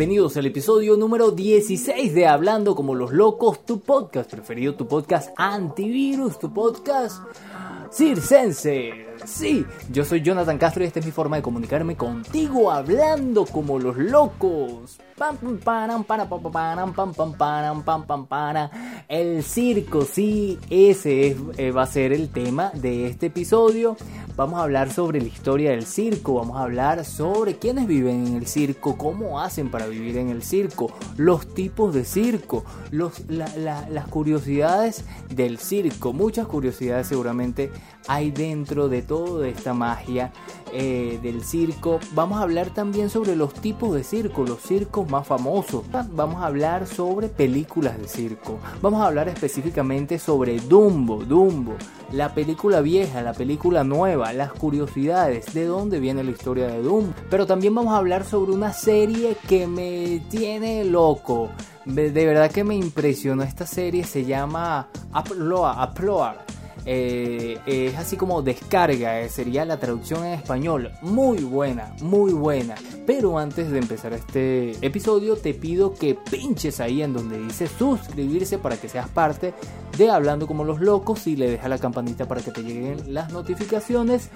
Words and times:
Bienvenidos 0.00 0.34
al 0.38 0.46
episodio 0.46 0.96
número 0.96 1.30
16 1.30 2.14
de 2.14 2.26
Hablando 2.26 2.74
como 2.74 2.94
los 2.94 3.12
locos, 3.12 3.66
tu 3.66 3.80
podcast 3.80 4.30
preferido, 4.30 4.74
tu 4.74 4.88
podcast 4.88 5.28
antivirus, 5.36 6.38
tu 6.38 6.50
podcast 6.54 7.22
circense. 7.92 9.08
Sí, 9.26 9.62
yo 9.92 10.06
soy 10.06 10.22
Jonathan 10.22 10.56
Castro 10.56 10.82
y 10.82 10.86
esta 10.86 11.00
es 11.00 11.04
mi 11.04 11.12
forma 11.12 11.36
de 11.36 11.42
comunicarme 11.42 11.98
contigo 11.98 12.70
hablando 12.72 13.44
como 13.44 13.78
los 13.78 13.98
locos. 13.98 14.98
El 19.06 19.42
circo, 19.42 20.06
sí, 20.06 20.58
ese 20.70 21.36
eh, 21.58 21.72
va 21.72 21.82
a 21.82 21.86
ser 21.86 22.14
el 22.14 22.30
tema 22.30 22.70
de 22.70 23.06
este 23.06 23.26
episodio. 23.26 23.98
Vamos 24.34 24.58
a 24.58 24.62
hablar 24.62 24.90
sobre 24.90 25.20
la 25.20 25.26
historia 25.26 25.72
del 25.72 25.84
circo, 25.84 26.36
vamos 26.36 26.56
a 26.56 26.62
hablar 26.62 27.04
sobre 27.04 27.58
quiénes 27.58 27.86
viven 27.86 28.28
en 28.28 28.36
el 28.36 28.46
circo, 28.46 28.96
cómo 28.96 29.42
hacen 29.42 29.70
para 29.70 29.86
vivir 29.86 30.16
en 30.16 30.30
el 30.30 30.42
circo, 30.42 30.90
los 31.18 31.52
tipos 31.52 31.92
de 31.92 32.06
circo, 32.06 32.64
los, 32.90 33.20
las 33.28 34.06
curiosidades 34.08 35.04
del 35.28 35.58
circo, 35.58 36.14
muchas 36.14 36.46
curiosidades 36.46 37.08
seguramente 37.08 37.70
hay 38.08 38.30
dentro 38.30 38.88
de 38.88 39.02
toda 39.02 39.46
esta 39.46 39.74
magia 39.74 40.32
eh, 40.72 41.18
del 41.22 41.42
circo. 41.42 42.00
Vamos 42.12 42.38
a 42.38 42.42
hablar 42.42 42.70
también 42.70 43.10
sobre 43.10 43.36
los 43.36 43.54
tipos 43.54 43.94
de 43.94 44.04
circo, 44.04 44.44
los 44.44 44.60
circos 44.60 45.08
más 45.10 45.26
famosos. 45.26 45.84
Vamos 46.12 46.42
a 46.42 46.46
hablar 46.46 46.86
sobre 46.86 47.28
películas 47.28 47.98
de 47.98 48.08
circo. 48.08 48.58
Vamos 48.82 49.00
a 49.00 49.06
hablar 49.06 49.28
específicamente 49.28 50.18
sobre 50.18 50.60
Dumbo, 50.60 51.24
Dumbo, 51.24 51.74
la 52.12 52.34
película 52.34 52.80
vieja, 52.80 53.22
la 53.22 53.32
película 53.32 53.84
nueva, 53.84 54.32
las 54.32 54.52
curiosidades, 54.52 55.52
de 55.54 55.66
dónde 55.66 56.00
viene 56.00 56.24
la 56.24 56.30
historia 56.30 56.66
de 56.66 56.82
Dumbo. 56.82 57.14
Pero 57.28 57.46
también 57.46 57.74
vamos 57.74 57.94
a 57.94 57.98
hablar 57.98 58.24
sobre 58.24 58.52
una 58.52 58.72
serie 58.72 59.36
que 59.48 59.66
me 59.66 60.22
tiene 60.30 60.84
loco. 60.84 61.48
De 61.84 62.26
verdad 62.26 62.50
que 62.50 62.62
me 62.62 62.76
impresionó 62.76 63.42
esta 63.42 63.66
serie, 63.66 64.04
se 64.04 64.24
llama 64.24 64.88
Upload, 65.14 65.90
Upload 65.90 66.59
eh, 66.92 67.60
es 67.66 67.96
así 67.96 68.16
como 68.16 68.42
descarga, 68.42 69.20
eh, 69.20 69.28
sería 69.28 69.64
la 69.64 69.78
traducción 69.78 70.24
en 70.24 70.34
español. 70.34 70.90
Muy 71.02 71.38
buena, 71.38 71.94
muy 72.02 72.32
buena. 72.32 72.74
Pero 73.06 73.38
antes 73.38 73.70
de 73.70 73.78
empezar 73.78 74.12
este 74.12 74.72
episodio, 74.84 75.36
te 75.36 75.54
pido 75.54 75.94
que 75.94 76.16
pinches 76.16 76.80
ahí 76.80 77.00
en 77.02 77.12
donde 77.12 77.38
dice 77.38 77.68
suscribirse 77.68 78.58
para 78.58 78.76
que 78.76 78.88
seas 78.88 79.08
parte 79.08 79.54
de 79.96 80.10
Hablando 80.10 80.48
como 80.48 80.64
los 80.64 80.80
locos 80.80 81.28
y 81.28 81.36
le 81.36 81.48
deja 81.48 81.68
la 81.68 81.78
campanita 81.78 82.26
para 82.26 82.40
que 82.40 82.50
te 82.50 82.64
lleguen 82.64 83.14
las 83.14 83.30
notificaciones. 83.32 84.28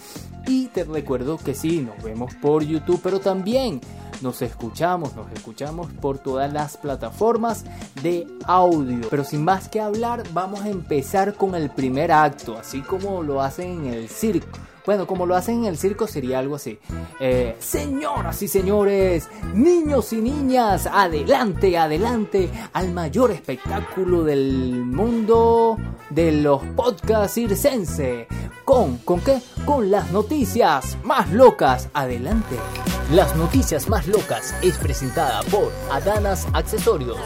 Y 0.46 0.66
te 0.66 0.84
recuerdo 0.84 1.38
que 1.38 1.54
sí, 1.54 1.80
nos 1.80 2.00
vemos 2.04 2.36
por 2.36 2.62
YouTube, 2.62 3.00
pero 3.02 3.18
también 3.18 3.80
nos 4.20 4.42
escuchamos, 4.42 5.14
nos 5.14 5.30
escuchamos 5.32 5.88
por 6.00 6.18
todas 6.18 6.52
las 6.52 6.76
plataformas 6.76 7.64
de 8.02 8.26
audio. 8.44 9.08
Pero 9.10 9.24
sin 9.24 9.44
más 9.44 9.68
que 9.68 9.80
hablar, 9.80 10.22
vamos 10.32 10.62
a 10.62 10.68
empezar 10.68 11.34
con 11.34 11.54
el 11.54 11.70
primer 11.70 12.12
acto, 12.12 12.56
así 12.58 12.80
como 12.80 13.22
lo 13.22 13.42
hacen 13.42 13.86
en 13.86 13.94
el 13.94 14.08
circo. 14.08 14.58
Bueno, 14.86 15.06
como 15.06 15.24
lo 15.24 15.34
hacen 15.34 15.60
en 15.60 15.64
el 15.64 15.78
circo 15.78 16.06
sería 16.06 16.38
algo 16.38 16.56
así. 16.56 16.78
Eh, 17.18 17.56
señoras 17.58 18.42
y 18.42 18.48
señores, 18.48 19.30
niños 19.54 20.12
y 20.12 20.20
niñas, 20.20 20.86
adelante, 20.86 21.78
adelante 21.78 22.50
al 22.74 22.92
mayor 22.92 23.30
espectáculo 23.30 24.24
del 24.24 24.84
mundo 24.84 25.78
de 26.10 26.32
los 26.32 26.62
podcasts 26.76 27.34
circense. 27.34 28.26
¿Con, 28.64 28.98
con 28.98 29.20
qué? 29.20 29.40
Con 29.64 29.90
las 29.90 30.10
noticias 30.12 30.98
más 31.02 31.32
locas. 31.32 31.88
Adelante. 31.94 32.56
Las 33.12 33.36
noticias 33.36 33.90
más 33.90 34.08
locas 34.08 34.54
es 34.62 34.78
presentada 34.78 35.42
por 35.50 35.70
Adanas 35.92 36.48
Accesorios. 36.54 37.18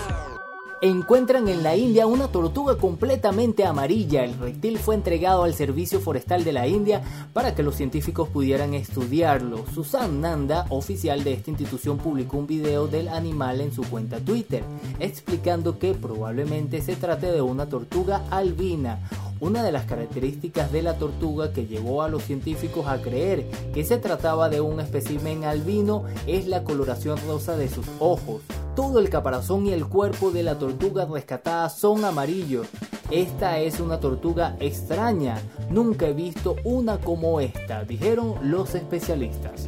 Encuentran 0.81 1.49
en 1.49 1.63
la 1.63 1.77
India 1.77 2.09
una 2.09 2.29
tortuga 2.29 2.77
completamente 2.77 3.65
amarilla. 3.65 4.25
El 4.25 4.37
reptil 4.39 4.79
fue 4.79 4.97
entregado 4.97 5.45
al 5.45 5.55
Servicio 5.55 6.01
Forestal 6.01 6.43
de 6.43 6.53
la 6.53 6.67
India 6.67 7.03
para 7.33 7.55
que 7.55 7.63
los 7.63 7.77
científicos 7.77 8.29
pudieran 8.29 8.75
estudiarlo. 8.75 9.65
Susan 9.73 10.21
Nanda, 10.21 10.67
oficial 10.71 11.23
de 11.23 11.35
esta 11.35 11.51
institución, 11.51 11.99
publicó 11.99 12.39
un 12.39 12.49
video 12.49 12.89
del 12.89 13.09
animal 13.09 13.61
en 13.61 13.73
su 13.73 13.83
cuenta 13.83 14.19
Twitter, 14.19 14.65
explicando 14.99 15.79
que 15.79 15.95
probablemente 15.95 16.83
se 16.83 16.97
trate 16.97 17.31
de 17.31 17.41
una 17.41 17.67
tortuga 17.67 18.25
albina, 18.31 19.09
una 19.41 19.63
de 19.63 19.73
las 19.73 19.85
características 19.85 20.73
de 20.73 20.83
la 20.83 20.99
tortuga 20.99 21.53
que 21.53 21.67
llevó 21.67 22.03
a 22.03 22.09
los 22.09 22.25
científicos 22.25 22.87
a 22.87 23.01
creer 23.01 23.47
que 23.73 23.85
se 23.85 23.99
trataba 23.99 24.49
de 24.49 24.61
un 24.61 24.81
espécimen 24.81 25.45
albino 25.45 26.05
es 26.27 26.47
la 26.47 26.65
coloración 26.65 27.19
rosa 27.27 27.57
de 27.57 27.69
sus 27.69 27.87
ojos. 27.99 28.43
Todo 28.75 29.01
el 29.01 29.11
caparazón 29.11 29.67
y 29.67 29.73
el 29.73 29.87
cuerpo 29.87 30.31
de 30.31 30.43
la 30.43 30.59
tortuga 30.59 31.05
rescatada 31.05 31.69
son 31.69 32.05
amarillos. 32.05 32.67
Esta 33.11 33.59
es 33.59 33.81
una 33.81 34.01
tortuga 34.01 34.57
extraña. 34.61 35.41
Nunca 35.71 36.07
he 36.07 36.13
visto 36.13 36.57
una 36.65 36.99
como 36.99 37.41
esta, 37.41 37.85
dijeron 37.85 38.35
los 38.43 38.75
especialistas. 38.75 39.67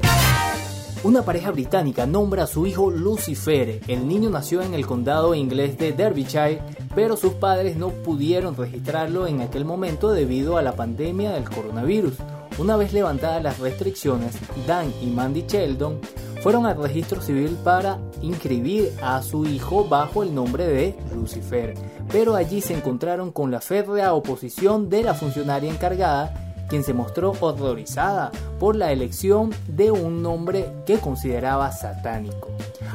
Una 1.02 1.22
pareja 1.22 1.50
británica 1.50 2.04
nombra 2.04 2.42
a 2.42 2.46
su 2.46 2.66
hijo 2.66 2.90
Lucifer. 2.90 3.80
El 3.88 4.06
niño 4.06 4.28
nació 4.28 4.60
en 4.60 4.74
el 4.74 4.86
condado 4.86 5.34
inglés 5.34 5.78
de 5.78 5.92
Derbyshire, 5.92 6.60
pero 6.94 7.16
sus 7.16 7.32
padres 7.32 7.78
no 7.78 7.88
pudieron 7.88 8.54
registrarlo 8.54 9.26
en 9.26 9.40
aquel 9.40 9.64
momento 9.64 10.12
debido 10.12 10.58
a 10.58 10.62
la 10.62 10.76
pandemia 10.76 11.32
del 11.32 11.48
coronavirus. 11.48 12.16
Una 12.58 12.76
vez 12.76 12.92
levantadas 12.92 13.42
las 13.42 13.58
restricciones, 13.60 14.34
Dan 14.66 14.92
y 15.00 15.06
Mandy 15.06 15.46
Sheldon 15.48 16.00
fueron 16.42 16.66
al 16.66 16.76
registro 16.76 17.22
civil 17.22 17.56
para 17.64 17.98
inscribir 18.20 18.92
a 19.02 19.22
su 19.22 19.46
hijo 19.46 19.86
bajo 19.88 20.22
el 20.22 20.34
nombre 20.34 20.66
de 20.66 20.94
Lucifer, 21.14 21.74
pero 22.12 22.34
allí 22.34 22.60
se 22.60 22.74
encontraron 22.74 23.32
con 23.32 23.50
la 23.50 23.62
férrea 23.62 24.12
oposición 24.12 24.90
de 24.90 25.04
la 25.04 25.14
funcionaria 25.14 25.70
encargada 25.70 26.49
quien 26.70 26.84
se 26.84 26.94
mostró 26.94 27.34
horrorizada 27.40 28.30
por 28.58 28.76
la 28.76 28.92
elección 28.92 29.50
de 29.66 29.90
un 29.90 30.22
nombre 30.22 30.72
que 30.86 30.98
consideraba 30.98 31.72
satánico. 31.72 32.48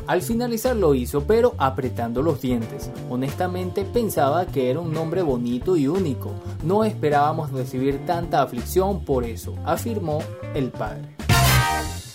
Al 0.08 0.22
finalizar 0.22 0.76
lo 0.76 0.96
hizo, 0.96 1.26
pero 1.26 1.54
apretando 1.58 2.22
los 2.22 2.42
dientes. 2.42 2.90
Honestamente 3.10 3.84
pensaba 3.84 4.46
que 4.46 4.72
era 4.72 4.80
un 4.80 4.94
nombre 4.94 5.22
bonito 5.22 5.76
y 5.76 5.88
único. 5.88 6.32
No 6.64 6.84
esperábamos 6.84 7.52
recibir 7.52 8.06
tanta 8.06 8.42
aflicción 8.42 9.04
por 9.04 9.26
eso, 9.26 9.56
afirmó 9.66 10.20
el 10.54 10.72
padre. 10.72 11.16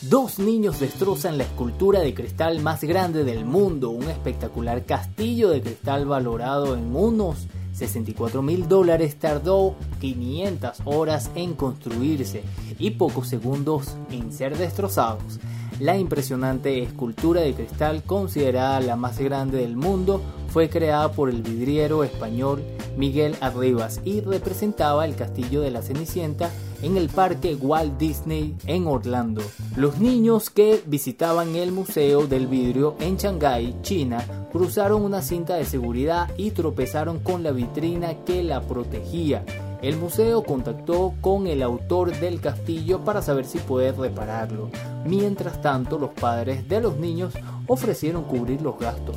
Dos 0.03 0.39
niños 0.39 0.81
destrozan 0.81 1.37
la 1.37 1.45
escultura 1.45 2.01
de 2.01 2.15
cristal 2.15 2.61
más 2.63 2.83
grande 2.83 3.23
del 3.23 3.45
mundo, 3.45 3.91
un 3.91 4.05
espectacular 4.05 4.87
castillo 4.87 5.51
de 5.51 5.61
cristal 5.61 6.07
valorado 6.07 6.75
en 6.75 6.97
unos 6.97 7.49
64 7.81 8.43
mil 8.43 8.69
dólares 8.69 9.17
tardó 9.19 9.75
500 10.01 10.83
horas 10.85 11.31
en 11.35 11.55
construirse 11.55 12.43
y 12.79 12.91
pocos 12.91 13.29
segundos 13.29 13.97
en 14.11 14.33
ser 14.33 14.59
destrozados. 14.59 15.41
La 15.79 15.97
impresionante 15.97 16.83
escultura 16.83 17.41
de 17.41 17.55
cristal, 17.55 18.03
considerada 18.03 18.81
la 18.81 18.97
más 18.97 19.19
grande 19.19 19.59
del 19.59 19.77
mundo, 19.77 20.21
fue 20.49 20.69
creada 20.69 21.11
por 21.13 21.31
el 21.31 21.41
vidriero 21.43 22.05
español 22.05 22.63
Miguel 22.99 23.35
Arribas 23.41 24.03
y 24.05 24.21
representaba 24.21 25.07
el 25.07 25.17
castillo 25.17 25.63
de 25.63 25.71
la 25.71 25.81
Cenicienta 25.81 26.51
en 26.83 26.97
el 26.97 27.09
parque 27.09 27.55
Walt 27.55 27.99
Disney 27.99 28.57
en 28.67 28.87
Orlando. 28.87 29.43
Los 29.77 29.99
niños 29.99 30.51
que 30.51 30.83
visitaban 30.87 31.57
el 31.57 31.73
Museo 31.73 32.27
del 32.27 32.47
Vidrio 32.47 32.97
en 33.01 33.17
Shanghái, 33.17 33.77
China, 33.83 34.25
cruzaron 34.53 35.03
una 35.03 35.23
cinta 35.23 35.55
de 35.55 35.65
seguridad 35.65 36.29
y 36.37 36.51
tropezaron 36.51 37.19
con 37.21 37.43
la 37.43 37.53
vitrina 37.53 38.25
que 38.25 38.43
la 38.43 38.61
protegía. 38.63 39.45
El 39.83 39.97
museo 39.97 40.43
contactó 40.43 41.15
con 41.23 41.47
el 41.47 41.63
autor 41.63 42.15
del 42.21 42.41
castillo 42.41 43.03
para 43.03 43.23
saber 43.23 43.47
si 43.47 43.59
puede 43.59 43.93
repararlo. 43.93 44.69
Mientras 45.07 45.63
tanto, 45.63 45.99
los 45.99 46.11
padres 46.11 46.69
de 46.69 46.81
los 46.81 46.99
niños 46.99 47.33
ofrecieron 47.67 48.25
cubrir 48.25 48.61
los 48.61 48.79
gastos. 48.79 49.17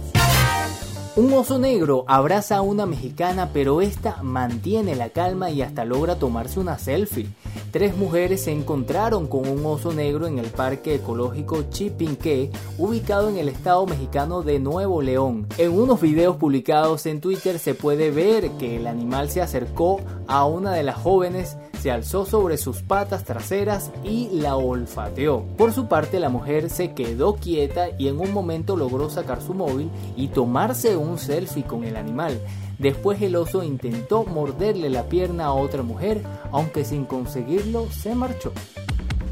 Un 1.15 1.31
oso 1.33 1.60
negro 1.60 2.06
abraza 2.07 2.57
a 2.57 2.62
una 2.63 2.88
mexicana 2.88 3.51
pero 3.54 3.81
esta 3.81 4.24
mantiene 4.24 4.95
la 4.95 5.10
calma 5.10 5.51
y 5.51 5.62
hasta 5.62 5.86
logra 5.86 6.15
tomarse 6.15 6.60
una 6.60 6.80
selfie. 6.80 7.27
Tres 7.69 7.95
mujeres 7.95 8.45
se 8.45 8.51
encontraron 8.51 9.27
con 9.27 9.48
un 9.48 9.63
oso 9.63 9.94
negro 9.94 10.25
en 10.25 10.39
el 10.39 10.48
parque 10.48 10.95
ecológico 10.95 11.65
Chipinque, 11.69 12.50
ubicado 12.80 13.30
en 13.30 13.38
el 13.38 13.48
estado 13.48 13.86
mexicano 13.86 14.42
de 14.42 14.57
Nuevo 14.57 15.04
León. 15.04 15.45
En 15.60 15.74
unos 15.74 16.01
videos 16.01 16.38
publicados 16.38 17.06
en 17.06 17.21
Twitter 17.21 17.60
se 17.60 17.75
puede 17.75 18.10
ver 18.10 18.50
que 18.54 18.77
el 18.77 18.88
animal 18.88 19.30
se 19.30 19.44
acercó 19.44 20.01
a 20.25 20.45
una 20.48 20.74
de 20.74 20.81
las 20.81 20.95
jóvenes 20.95 21.57
se 21.83 21.91
alzó 21.91 22.25
sobre 22.25 22.56
sus 22.56 22.81
patas 22.81 23.25
traseras 23.25 23.91
y 24.06 24.30
la 24.31 24.56
olfateó. 24.56 25.44
Por 25.57 25.74
su 25.74 25.89
parte, 25.89 26.18
la 26.21 26.30
mujer 26.30 26.69
se 26.69 26.94
quedó 26.94 27.35
quieta 27.35 27.88
y 28.00 28.07
en 28.07 28.21
un 28.21 28.31
momento 28.31 28.77
logró 28.77 29.09
sacar 29.09 29.41
su 29.41 29.53
móvil 29.53 29.91
y 30.15 30.30
tomarse 30.30 30.95
un 30.95 31.19
selfie 31.19 31.65
con 31.65 31.83
el 31.83 31.97
animal. 31.97 32.39
Después 32.80 33.21
el 33.21 33.35
oso 33.35 33.63
intentó 33.63 34.24
morderle 34.24 34.89
la 34.89 35.09
pierna 35.09 35.47
a 35.47 35.51
otra 35.51 35.83
mujer, 35.83 36.24
aunque 36.53 36.85
sin 36.85 37.03
conseguirlo 37.03 37.91
se 37.91 38.15
marchó. 38.15 38.53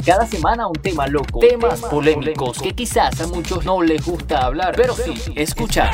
Cada 0.06 0.28
semana 0.28 0.68
un 0.68 0.74
tema 0.74 1.08
loco, 1.08 1.40
temas, 1.40 1.80
polémicos, 1.80 2.62
que 2.62 2.74
quizás 2.74 3.22
a 3.22 3.28
muchos 3.28 3.64
no 3.64 3.82
les 3.82 4.06
gusta 4.06 4.46
hablar, 4.46 4.74
pero, 4.76 4.94
sí 4.94 5.14
escuchar. 5.36 5.92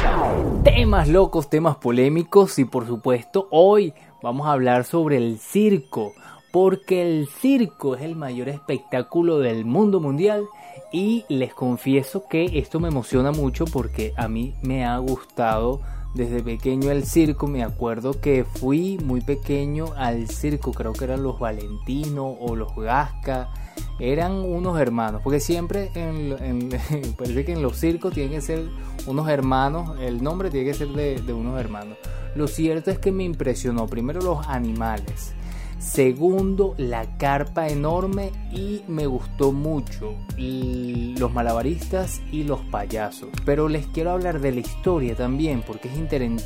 Temas 0.63 1.07
locos, 1.07 1.51
temas 1.51 1.75
polémicos 1.75 2.57
y 2.57 2.65
por 2.65 2.87
supuesto 2.87 3.47
hoy 3.51 3.93
vamos 4.23 4.47
a 4.47 4.53
hablar 4.53 4.85
sobre 4.85 5.17
el 5.17 5.37
circo, 5.37 6.13
porque 6.59 7.03
el 7.03 7.27
circo 7.27 7.95
es 7.95 8.01
el 8.01 8.15
mayor 8.15 8.49
espectáculo 8.49 9.37
del 9.37 9.63
mundo 9.63 9.99
mundial 9.99 10.47
y 10.91 11.23
les 11.29 11.53
confieso 11.53 12.27
que 12.27 12.57
esto 12.57 12.79
me 12.79 12.87
emociona 12.87 13.31
mucho 13.31 13.65
porque 13.65 14.11
a 14.17 14.27
mí 14.27 14.55
me 14.63 14.83
ha 14.83 14.97
gustado 14.97 15.81
desde 16.15 16.41
pequeño 16.41 16.89
el 16.89 17.05
circo, 17.05 17.45
me 17.45 17.63
acuerdo 17.63 18.19
que 18.19 18.43
fui 18.43 18.97
muy 19.03 19.21
pequeño 19.21 19.93
al 19.97 20.29
circo, 20.29 20.71
creo 20.71 20.93
que 20.93 21.03
eran 21.03 21.21
los 21.21 21.37
Valentino 21.37 22.25
o 22.27 22.55
los 22.55 22.75
Gasca, 22.75 23.53
eran 23.99 24.31
unos 24.31 24.79
hermanos, 24.79 25.21
porque 25.23 25.39
siempre 25.39 25.91
en, 25.93 26.69
parece 27.19 27.45
que 27.45 27.53
en 27.53 27.61
los 27.61 27.77
circos 27.77 28.15
tienen 28.15 28.31
que 28.31 28.41
ser 28.41 28.67
unos 29.05 29.29
hermanos, 29.29 29.95
el 29.99 30.23
nombre 30.23 30.49
tiene 30.49 30.71
que 30.71 30.73
ser 30.73 30.87
de, 30.87 31.21
de 31.21 31.33
unos 31.33 31.59
hermanos. 31.59 31.99
Lo 32.35 32.47
cierto 32.47 32.89
es 32.89 32.97
que 32.97 33.11
me 33.11 33.23
impresionó 33.23 33.85
primero 33.85 34.21
los 34.21 34.47
animales, 34.47 35.35
Segundo, 35.79 36.73
la 36.77 37.17
carpa 37.17 37.67
enorme 37.67 38.31
y 38.51 38.81
me 38.87 39.05
gustó 39.05 39.51
mucho 39.51 40.15
los 40.37 41.31
malabaristas 41.31 42.21
y 42.31 42.43
los 42.43 42.61
payasos. 42.61 43.29
Pero 43.45 43.69
les 43.69 43.85
quiero 43.87 44.11
hablar 44.11 44.39
de 44.41 44.53
la 44.53 44.59
historia 44.61 45.15
también 45.15 45.61
porque 45.65 45.87
es 45.89 45.97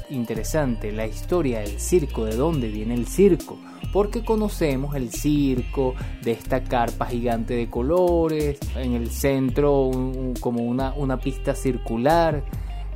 interesante 0.09 0.91
la 0.91 1.07
historia 1.07 1.59
del 1.59 1.79
circo, 1.79 2.25
de 2.25 2.35
dónde 2.35 2.67
viene 2.67 2.93
el 2.93 3.07
circo. 3.07 3.57
Porque 3.93 4.23
conocemos 4.23 4.95
el 4.95 5.11
circo 5.11 5.95
de 6.21 6.31
esta 6.31 6.63
carpa 6.63 7.05
gigante 7.05 7.55
de 7.55 7.69
colores, 7.69 8.59
en 8.75 8.93
el 8.93 9.09
centro 9.09 9.91
como 10.39 10.63
una, 10.63 10.93
una 10.93 11.17
pista 11.17 11.55
circular 11.55 12.43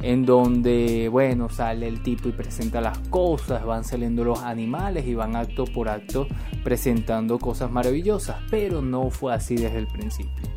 en 0.05 0.23
donde, 0.23 1.09
bueno, 1.09 1.49
sale 1.49 1.87
el 1.87 2.03
tipo 2.03 2.29
y 2.29 2.31
presenta 2.31 2.79
las 2.79 2.99
cosas, 3.09 3.65
van 3.65 3.83
saliendo 3.83 4.23
los 4.23 4.43
animales 4.43 5.07
y 5.07 5.15
van 5.15 5.35
acto 5.35 5.65
por 5.65 5.89
acto 5.89 6.27
presentando 6.63 7.39
cosas 7.39 7.71
maravillosas, 7.71 8.37
pero 8.51 8.83
no 8.83 9.09
fue 9.09 9.33
así 9.33 9.55
desde 9.55 9.79
el 9.79 9.87
principio. 9.87 10.47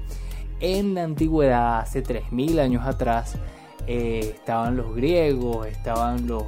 En 0.61 0.93
la 0.93 1.05
antigüedad, 1.05 1.79
hace 1.79 2.03
3.000 2.03 2.59
años 2.59 2.87
atrás, 2.87 3.39
eh, 3.87 4.35
estaban 4.35 4.77
los 4.77 4.95
griegos, 4.95 5.67
estaban 5.67 6.27
los, 6.27 6.45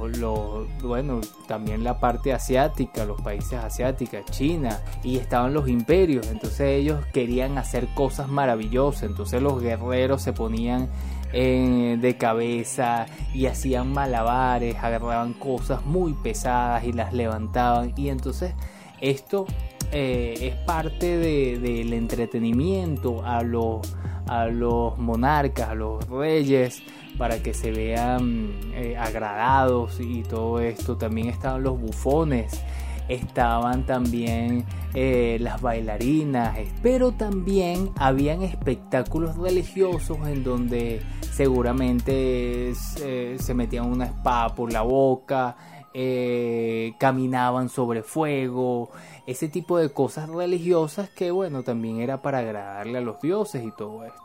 bueno, 0.83 1.21
también 1.47 1.83
la 1.83 1.99
parte 1.99 2.33
asiática, 2.33 3.03
los 3.03 3.19
países 3.19 3.53
asiáticos, 3.53 4.25
China, 4.29 4.79
y 5.03 5.17
estaban 5.17 5.55
los 5.55 5.67
imperios, 5.67 6.27
entonces 6.27 6.61
ellos 6.61 7.03
querían 7.07 7.57
hacer 7.57 7.87
cosas 7.95 8.27
maravillosas, 8.27 9.09
entonces 9.09 9.41
los 9.41 9.59
guerreros 9.59 10.21
se 10.21 10.33
ponían 10.33 10.87
de 11.31 12.15
cabeza 12.17 13.05
y 13.33 13.45
hacían 13.45 13.91
malabares, 13.93 14.75
agarraban 14.75 15.33
cosas 15.33 15.85
muy 15.85 16.13
pesadas 16.13 16.83
y 16.83 16.91
las 16.91 17.13
levantaban 17.13 17.93
y 17.95 18.09
entonces 18.09 18.53
esto 18.99 19.45
eh, 19.91 20.35
es 20.39 20.55
parte 20.65 21.17
del 21.17 21.93
entretenimiento 21.93 23.25
a 23.25 23.43
los, 23.43 23.81
a 24.27 24.45
los 24.45 24.97
monarcas, 24.97 25.69
a 25.69 25.75
los 25.75 26.07
reyes, 26.07 26.81
para 27.17 27.43
que 27.43 27.53
se 27.53 27.71
vean 27.71 28.51
eh, 28.73 28.95
agradados 28.97 29.99
y 29.99 30.23
todo 30.23 30.61
esto. 30.61 30.97
También 30.97 31.27
estaban 31.27 31.63
los 31.63 31.79
bufones, 31.79 32.61
estaban 33.07 33.85
también 33.85 34.65
eh, 34.93 35.37
las 35.39 35.61
bailarinas, 35.61 36.57
pero 36.81 37.11
también 37.13 37.91
habían 37.97 38.41
espectáculos 38.41 39.37
religiosos 39.37 40.17
en 40.27 40.43
donde 40.43 41.01
seguramente 41.31 42.73
eh, 42.99 43.37
se 43.39 43.53
metían 43.53 43.85
una 43.85 44.05
espada 44.05 44.53
por 44.53 44.71
la 44.73 44.81
boca, 44.81 45.55
eh, 45.93 46.93
caminaban 46.99 47.69
sobre 47.69 48.03
fuego, 48.03 48.89
ese 49.27 49.47
tipo 49.47 49.77
de 49.77 49.89
cosas 49.89 50.29
religiosas 50.29 51.09
que 51.09 51.31
bueno, 51.31 51.63
también 51.63 52.01
era 52.01 52.21
para 52.21 52.39
agradarle 52.39 52.97
a 52.97 53.01
los 53.01 53.21
dioses 53.21 53.63
y 53.63 53.71
todo 53.71 54.03
esto. 54.05 54.19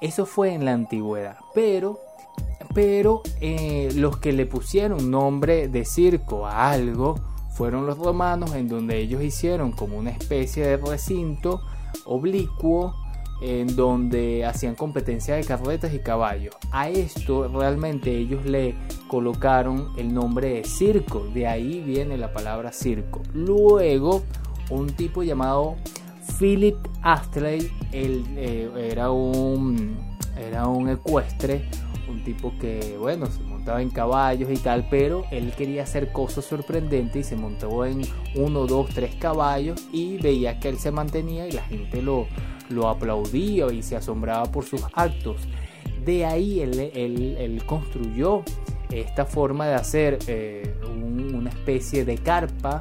Eso 0.00 0.26
fue 0.26 0.54
en 0.54 0.64
la 0.64 0.72
antigüedad, 0.72 1.38
pero 1.54 2.00
pero 2.74 3.22
los 3.94 4.18
que 4.18 4.32
le 4.32 4.44
pusieron 4.44 5.10
nombre 5.10 5.68
de 5.68 5.86
circo 5.86 6.46
a 6.46 6.70
algo 6.70 7.16
fueron 7.56 7.86
los 7.86 7.96
romanos 7.96 8.54
en 8.54 8.68
donde 8.68 8.98
ellos 8.98 9.22
hicieron 9.22 9.72
como 9.72 9.96
una 9.96 10.10
especie 10.10 10.66
de 10.66 10.76
recinto 10.76 11.62
oblicuo 12.04 12.94
en 13.40 13.74
donde 13.76 14.44
hacían 14.44 14.74
competencia 14.74 15.36
de 15.36 15.44
carretas 15.44 15.94
y 15.94 16.00
caballos. 16.00 16.54
A 16.70 16.90
esto 16.90 17.48
realmente 17.48 18.14
ellos 18.14 18.44
le 18.44 18.74
colocaron 19.08 19.88
el 19.96 20.12
nombre 20.12 20.54
de 20.54 20.64
circo, 20.64 21.24
de 21.32 21.46
ahí 21.46 21.80
viene 21.80 22.18
la 22.18 22.32
palabra 22.32 22.72
circo. 22.72 23.22
Luego 23.32 24.22
un 24.70 24.88
tipo 24.88 25.22
llamado 25.22 25.76
Philip 26.38 26.76
Astley, 27.02 27.70
él, 27.92 28.24
eh, 28.36 28.90
era, 28.90 29.10
un, 29.10 29.96
era 30.36 30.66
un 30.66 30.90
ecuestre, 30.90 31.70
un 32.10 32.22
tipo 32.22 32.52
que, 32.58 32.96
bueno, 32.98 33.26
se 33.26 33.42
en 33.66 33.90
caballos 33.90 34.50
y 34.50 34.56
tal, 34.56 34.86
pero 34.88 35.24
él 35.30 35.52
quería 35.56 35.82
hacer 35.82 36.12
cosas 36.12 36.44
sorprendentes 36.44 37.26
y 37.26 37.28
se 37.28 37.36
montó 37.36 37.84
en 37.84 38.02
uno, 38.34 38.66
dos, 38.66 38.90
tres 38.90 39.14
caballos 39.16 39.86
y 39.92 40.18
veía 40.18 40.60
que 40.60 40.68
él 40.68 40.78
se 40.78 40.90
mantenía 40.90 41.46
y 41.46 41.52
la 41.52 41.62
gente 41.62 42.02
lo, 42.02 42.26
lo 42.70 42.88
aplaudía 42.88 43.72
y 43.72 43.82
se 43.82 43.96
asombraba 43.96 44.44
por 44.44 44.64
sus 44.64 44.82
actos. 44.94 45.36
De 46.04 46.24
ahí 46.24 46.60
él, 46.60 47.62
construyó 47.66 48.42
esta 48.90 49.24
forma 49.24 49.66
de 49.66 49.74
hacer 49.74 50.18
eh, 50.28 50.74
una 50.84 51.50
especie 51.50 52.04
de 52.04 52.18
carpa 52.18 52.78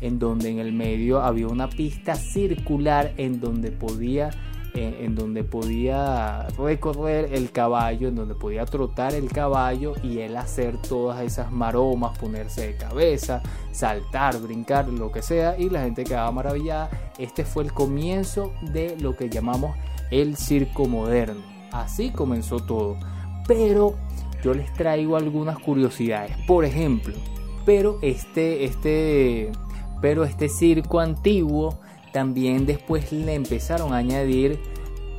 en 0.00 0.20
donde 0.20 0.50
en 0.50 0.60
el 0.60 0.72
medio 0.72 1.20
había 1.20 1.48
una 1.48 1.68
pista 1.68 2.14
circular 2.14 3.12
en 3.16 3.40
donde 3.40 3.72
podía 3.72 4.30
en, 4.78 5.14
donde 5.14 5.44
podía 5.44 6.46
recorrer 6.58 7.32
el 7.32 7.50
caballo, 7.50 8.08
en 8.08 8.14
donde 8.14 8.34
podía 8.34 8.64
trotar 8.64 9.14
el 9.14 9.30
caballo 9.30 9.94
y 10.02 10.18
él 10.18 10.36
hacer 10.36 10.76
todas 10.80 11.22
esas 11.22 11.52
maromas, 11.52 12.18
ponerse 12.18 12.68
de 12.68 12.76
cabeza, 12.76 13.42
saltar, 13.72 14.40
brincar, 14.40 14.88
lo 14.88 15.10
que 15.10 15.22
sea, 15.22 15.58
y 15.58 15.70
la 15.70 15.82
gente 15.82 16.04
quedaba 16.04 16.30
maravillada. 16.32 16.90
Este 17.18 17.44
fue 17.44 17.64
el 17.64 17.72
comienzo 17.72 18.52
de 18.62 18.96
lo 19.00 19.16
que 19.16 19.28
llamamos 19.28 19.76
el 20.10 20.36
circo 20.36 20.86
moderno. 20.86 21.42
Así 21.72 22.10
comenzó 22.10 22.60
todo. 22.60 22.96
Pero 23.46 23.94
yo 24.42 24.54
les 24.54 24.72
traigo 24.74 25.16
algunas 25.16 25.58
curiosidades. 25.58 26.36
Por 26.46 26.64
ejemplo, 26.64 27.14
pero 27.64 27.98
este, 28.02 28.64
este, 28.64 29.52
pero 30.00 30.24
este 30.24 30.48
circo 30.48 31.00
antiguo 31.00 31.80
también 32.12 32.66
después 32.66 33.12
le 33.12 33.34
empezaron 33.34 33.92
a 33.92 33.98
añadir 33.98 34.58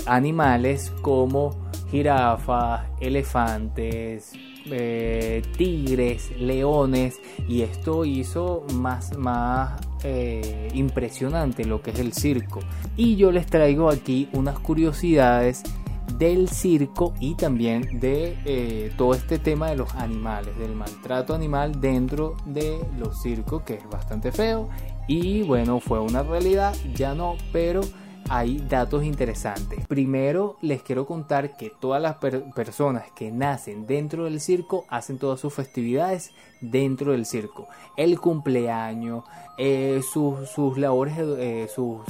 animales 0.06 0.92
como 1.02 1.52
jirafas, 1.92 2.88
elefantes, 3.00 4.34
eh, 4.66 5.42
tigres, 5.58 6.32
leones 6.38 7.20
y 7.48 7.62
esto 7.62 8.06
hizo 8.06 8.64
más, 8.76 9.18
más 9.18 9.82
eh, 10.04 10.70
impresionante 10.74 11.66
lo 11.66 11.82
que 11.82 11.92
es 11.92 12.00
el 12.00 12.14
circo. 12.14 12.60
Y 12.96 13.16
yo 13.16 13.32
les 13.32 13.46
traigo 13.48 13.90
aquí 13.90 14.30
unas 14.34 14.60
curiosidades 14.60 15.64
del 16.18 16.50
circo 16.50 17.14
y 17.20 17.36
también 17.36 18.00
de 18.00 18.38
eh, 18.46 18.92
todo 18.98 19.14
este 19.14 19.40
tema 19.40 19.70
de 19.70 19.78
los 19.78 19.94
animales, 19.96 20.58
del 20.58 20.76
maltrato 20.76 21.34
animal 21.34 21.80
dentro 21.80 22.36
de 22.46 22.80
los 22.98 23.22
circos, 23.22 23.64
que 23.64 23.76
es 23.76 23.90
bastante 23.90 24.32
feo. 24.32 24.70
Y 25.10 25.42
bueno, 25.42 25.80
fue 25.80 26.00
una 26.00 26.22
realidad, 26.22 26.76
ya 26.94 27.16
no, 27.16 27.36
pero 27.52 27.82
hay 28.30 28.60
datos 28.60 29.04
interesantes. 29.04 29.88
Primero 29.88 30.58
les 30.62 30.84
quiero 30.84 31.08
contar 31.08 31.58
que 31.58 31.72
todas 31.72 32.00
las 32.00 32.18
personas 32.54 33.06
que 33.16 33.32
nacen 33.32 33.88
dentro 33.88 34.26
del 34.26 34.40
circo 34.40 34.86
hacen 34.88 35.18
todas 35.18 35.40
sus 35.40 35.52
festividades 35.52 36.32
dentro 36.62 37.14
del 37.14 37.26
circo. 37.26 37.68
El 37.98 38.20
cumpleaños, 38.20 39.24
eh, 39.58 40.02
sus, 40.14 40.78
labores, 40.78 41.16
eh, 41.18 41.68
su, 41.74 42.04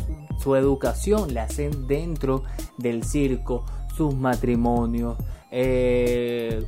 educación 0.58 1.34
la 1.34 1.44
hacen 1.44 1.88
dentro 1.88 2.44
del 2.78 3.06
circo, 3.06 3.64
sus 3.96 4.14
matrimonios. 4.14 5.16
Eh, 5.52 6.66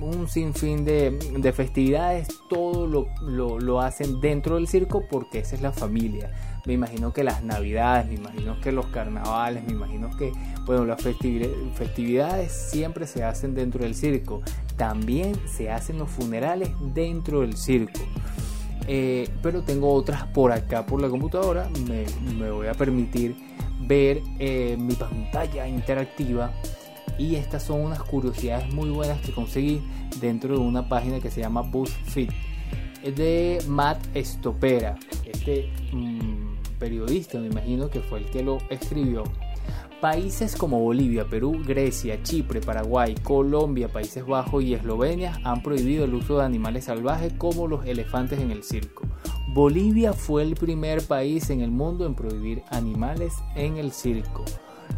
un 0.00 0.28
sinfín 0.28 0.84
de, 0.84 1.18
de 1.36 1.52
festividades, 1.52 2.28
todo 2.48 2.86
lo, 2.86 3.08
lo 3.58 3.80
hacen 3.80 4.20
dentro 4.20 4.56
del 4.56 4.68
circo 4.68 5.04
porque 5.08 5.38
esa 5.38 5.54
es 5.54 5.62
la 5.62 5.72
familia 5.72 6.30
me 6.66 6.72
imagino 6.72 7.12
que 7.12 7.24
las 7.24 7.42
navidades, 7.42 8.08
me 8.08 8.14
imagino 8.14 8.58
que 8.60 8.72
los 8.72 8.86
carnavales, 8.86 9.64
me 9.64 9.72
imagino 9.72 10.08
que, 10.16 10.32
bueno, 10.64 10.86
las 10.86 11.02
festividades 11.02 12.52
siempre 12.52 13.06
se 13.06 13.22
hacen 13.22 13.54
dentro 13.54 13.84
del 13.84 13.94
circo. 13.94 14.40
También 14.76 15.34
se 15.46 15.70
hacen 15.70 15.98
los 15.98 16.08
funerales 16.08 16.70
dentro 16.94 17.40
del 17.40 17.56
circo. 17.56 18.00
Eh, 18.86 19.28
pero 19.42 19.62
tengo 19.62 19.92
otras 19.92 20.24
por 20.28 20.52
acá 20.52 20.86
por 20.86 21.02
la 21.02 21.08
computadora. 21.08 21.68
Me, 21.86 22.50
voy 22.50 22.66
a 22.66 22.74
permitir 22.74 23.36
ver 23.80 24.22
eh, 24.38 24.76
mi 24.78 24.94
pantalla 24.94 25.68
interactiva 25.68 26.50
y 27.18 27.36
estas 27.36 27.62
son 27.62 27.80
unas 27.80 28.02
curiosidades 28.02 28.72
muy 28.72 28.90
buenas 28.90 29.20
que 29.20 29.32
conseguí 29.32 29.82
dentro 30.20 30.54
de 30.54 30.60
una 30.60 30.88
página 30.88 31.20
que 31.20 31.30
se 31.30 31.40
llama 31.40 31.62
BuzzFeed 31.62 32.30
de 33.16 33.62
Matt 33.68 33.98
Stopera 34.16 34.96
este 35.24 35.70
mm, 35.92 36.78
periodista 36.78 37.38
me 37.38 37.46
imagino 37.46 37.90
que 37.90 38.00
fue 38.00 38.20
el 38.20 38.26
que 38.26 38.42
lo 38.42 38.58
escribió 38.70 39.24
Países 40.04 40.54
como 40.54 40.80
Bolivia, 40.80 41.24
Perú, 41.24 41.62
Grecia, 41.66 42.22
Chipre, 42.22 42.60
Paraguay, 42.60 43.14
Colombia, 43.22 43.88
Países 43.88 44.26
Bajos 44.26 44.62
y 44.62 44.74
Eslovenia 44.74 45.40
han 45.44 45.62
prohibido 45.62 46.04
el 46.04 46.12
uso 46.12 46.36
de 46.36 46.44
animales 46.44 46.84
salvajes 46.84 47.32
como 47.38 47.66
los 47.68 47.86
elefantes 47.86 48.38
en 48.38 48.50
el 48.50 48.64
circo. 48.64 49.04
Bolivia 49.54 50.12
fue 50.12 50.42
el 50.42 50.56
primer 50.56 51.00
país 51.06 51.48
en 51.48 51.62
el 51.62 51.70
mundo 51.70 52.04
en 52.04 52.14
prohibir 52.14 52.62
animales 52.70 53.32
en 53.54 53.78
el 53.78 53.92
circo. 53.92 54.44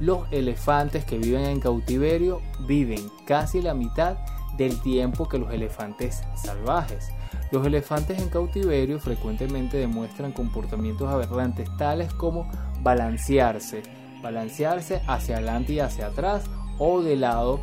Los 0.00 0.30
elefantes 0.30 1.04
que 1.04 1.18
viven 1.18 1.44
en 1.44 1.60
cautiverio 1.60 2.42
viven 2.66 3.00
casi 3.26 3.62
la 3.62 3.74
mitad 3.74 4.18
del 4.56 4.80
tiempo 4.80 5.28
que 5.28 5.38
los 5.38 5.52
elefantes 5.52 6.22
salvajes. 6.34 7.08
Los 7.50 7.66
elefantes 7.66 8.20
en 8.20 8.28
cautiverio 8.28 8.98
frecuentemente 8.98 9.78
demuestran 9.78 10.32
comportamientos 10.32 11.08
aberrantes 11.08 11.68
tales 11.76 12.12
como 12.14 12.50
balancearse, 12.82 13.82
balancearse 14.22 15.00
hacia 15.06 15.36
adelante 15.36 15.74
y 15.74 15.80
hacia 15.80 16.08
atrás 16.08 16.44
o 16.78 17.02
de 17.02 17.16
lado 17.16 17.60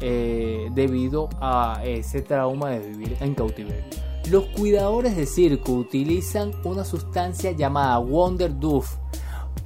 eh, 0.00 0.70
debido 0.72 1.28
a 1.40 1.82
ese 1.84 2.22
trauma 2.22 2.70
de 2.70 2.80
vivir 2.80 3.16
en 3.20 3.34
cautiverio. 3.34 3.84
Los 4.30 4.44
cuidadores 4.46 5.16
de 5.16 5.26
circo 5.26 5.72
utilizan 5.72 6.52
una 6.64 6.84
sustancia 6.84 7.52
llamada 7.52 7.98
Wonder 7.98 8.58
Doof, 8.58 8.96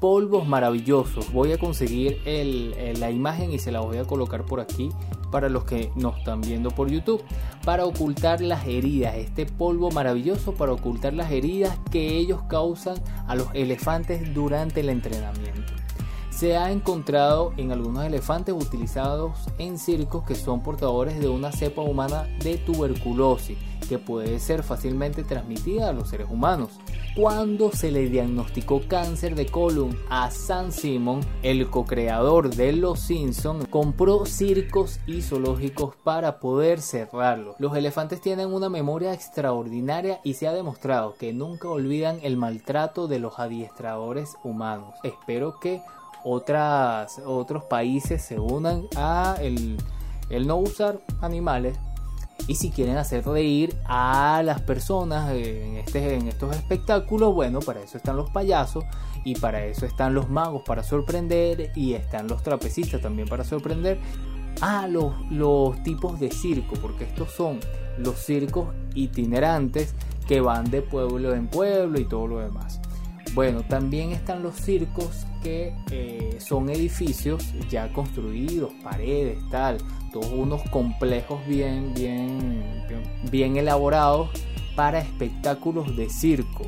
polvos 0.03 0.49
maravillosos. 0.49 1.33
Voy 1.33 1.53
a 1.53 1.59
conseguir 1.59 2.21
la 2.27 3.13
imagen 3.13 3.53
y 3.53 3.61
se 3.61 3.71
la 3.71 3.79
voy 3.79 3.99
a 3.99 4.05
colocar 4.05 4.45
por 4.45 4.59
aquí 4.59 4.89
para 5.31 5.49
los 5.49 5.63
que 5.63 5.93
nos 5.95 6.19
están 6.19 6.41
viendo 6.41 6.73
por 6.73 6.91
YouTube 6.91 7.23
para 7.65 7.85
ocultar 7.85 8.41
las 8.41 8.67
heridas. 8.67 9.15
Este 9.15 9.47
polvo 9.47 9.93
maravilloso 9.93 10.55
para 10.55 10.73
ocultar 10.73 11.15
las 11.15 11.31
heridas 11.31 11.79
que 11.93 12.17
ellos 12.17 12.43
causan 12.49 12.97
a 13.29 13.37
los 13.37 13.47
elefantes 13.55 14.35
durante 14.35 14.81
el 14.81 14.89
entrenamiento 14.89 15.82
se 16.43 16.57
ha 16.57 16.73
encontrado 16.73 17.53
en 17.57 17.71
algunos 17.71 18.05
elefantes 18.05 18.53
utilizados 18.53 19.39
en 19.59 19.79
circos 19.79 20.25
que 20.25 20.35
son 20.35 20.61
portadores 20.61 21.21
de 21.21 21.29
una 21.29 21.53
cepa 21.53 21.83
humana 21.83 22.27
de 22.43 22.59
tuberculosis 22.59 23.57
que 23.89 24.01
puede 24.01 24.41
ser 24.41 24.65
fácilmente 24.65 25.23
transmitida 25.23 25.89
a 25.89 25.93
los 25.93 26.09
seres 26.09 26.27
humanos. 26.29 26.71
Cuando 27.15 27.71
se 27.71 27.93
le 27.93 28.09
diagnosticó 28.09 28.81
cáncer 28.89 29.37
de 29.37 29.47
colon 29.47 29.97
a 30.11 30.33
San 30.33 30.73
Simon, 30.73 31.21
el 31.45 31.71
co-creador 31.71 32.53
de 32.53 32.73
Los 32.73 32.99
Simpsons 32.99 33.69
compró 33.69 34.27
circos 34.27 34.99
y 35.07 35.23
zoológicos 35.23 35.95
para 35.95 36.41
poder 36.41 36.81
cerrarlo. 36.81 37.55
Los 37.61 37.77
elefantes 37.77 38.21
tienen 38.21 38.53
una 38.53 38.69
memoria 38.69 39.13
extraordinaria 39.13 40.21
y 40.25 40.35
se 40.35 40.49
ha 40.49 40.53
demostrado 40.53 41.15
que 41.15 41.33
nunca 41.33 41.69
olvidan 41.69 42.19
el 42.25 42.37
maltrato 42.37 43.07
de 43.07 43.21
los 43.21 43.39
adiestradores 43.39 44.35
humanos. 44.43 44.95
Espero 45.05 45.61
que 45.61 45.81
otras, 46.25 47.21
otros 47.25 47.65
países 47.65 48.23
se 48.23 48.39
unan 48.39 48.87
a 48.97 49.37
el, 49.41 49.77
no 50.47 50.57
usar 50.57 50.99
animales 51.21 51.79
y 52.49 52.57
si 52.57 52.71
quieren 52.71 52.97
hacer 52.97 53.25
reír 53.25 53.77
a 53.85 54.43
las 54.45 54.61
personas 54.63 55.31
en, 55.31 55.77
este, 55.77 56.15
en 56.15 56.29
estos 56.29 56.57
espectáculos, 56.57 57.35
bueno, 57.35 57.61
para 57.61 57.81
eso 57.81 57.97
están 57.97 58.17
los 58.17 58.31
payasos 58.31 58.85
y 59.25 59.37
para 59.37 59.65
eso 59.65 59.87
están 59.87 60.15
los 60.15 60.29
magos 60.29 60.63
para 60.67 60.83
sorprender 60.83 61.71
y 61.77 61.95
están 61.95 62.27
los 62.27 62.43
trapecistas 62.43 63.01
también 63.01 63.29
para 63.29 63.45
sorprender 63.45 64.01
a 64.61 64.87
los, 64.89 65.15
los 65.31 65.83
tipos 65.83 66.19
de 66.19 66.31
circo, 66.31 66.75
porque 66.81 67.05
estos 67.05 67.31
son 67.31 67.61
los 67.99 68.17
circos 68.19 68.69
itinerantes 68.95 69.95
que 70.27 70.41
van 70.41 70.71
de 70.71 70.83
pueblo 70.83 71.35
en 71.35 71.49
pueblo 71.49 72.01
y 72.01 72.05
todo 72.05 72.27
lo 72.27 72.39
demás. 72.39 72.81
Bueno, 73.35 73.63
también 73.63 74.13
están 74.13 74.43
los 74.43 74.57
circos 74.57 75.27
que 75.43 75.75
eh, 75.91 76.37
son 76.39 76.69
edificios 76.69 77.55
ya 77.71 77.91
construidos, 77.93 78.73
paredes, 78.83 79.39
tal, 79.51 79.79
todos 80.13 80.31
unos 80.33 80.63
complejos 80.69 81.41
bien, 81.47 81.95
bien, 81.95 82.85
bien, 83.31 83.57
elaborados 83.57 84.29
para 84.77 84.99
espectáculos 84.99 85.97
de 85.97 86.11
circo. 86.11 86.65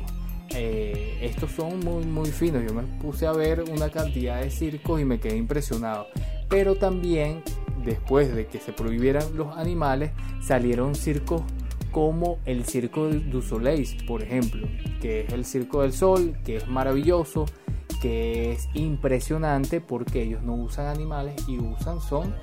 Eh, 0.49 1.19
estos 1.21 1.51
son 1.51 1.79
muy, 1.81 2.03
muy 2.05 2.31
finos. 2.31 2.63
Yo 2.67 2.73
me 2.73 2.83
puse 2.99 3.27
a 3.27 3.31
ver 3.31 3.63
una 3.63 3.89
cantidad 3.89 4.41
de 4.41 4.49
circos 4.49 4.99
y 4.99 5.05
me 5.05 5.19
quedé 5.19 5.37
impresionado. 5.37 6.07
Pero 6.49 6.75
también, 6.75 7.43
después 7.83 8.33
de 8.33 8.47
que 8.47 8.59
se 8.59 8.73
prohibieran 8.73 9.35
los 9.35 9.55
animales, 9.55 10.11
salieron 10.41 10.95
circos 10.95 11.43
como 11.95 12.39
el 12.43 12.65
Circo 12.65 13.07
du 13.07 13.41
Soleil, 13.41 13.87
por 14.05 14.21
ejemplo, 14.21 14.67
que 14.99 15.21
es 15.21 15.31
el 15.31 15.45
Circo 15.45 15.81
del 15.81 15.93
Sol, 15.93 16.37
que 16.43 16.57
es 16.57 16.67
maravilloso, 16.67 17.45
que 18.01 18.51
es 18.51 18.67
impresionante 18.73 19.79
porque 19.79 20.23
ellos 20.23 20.43
no 20.43 20.55
usan 20.55 20.87
animales 20.87 21.35
y 21.47 21.57
usan 21.57 22.01
son 22.01 22.35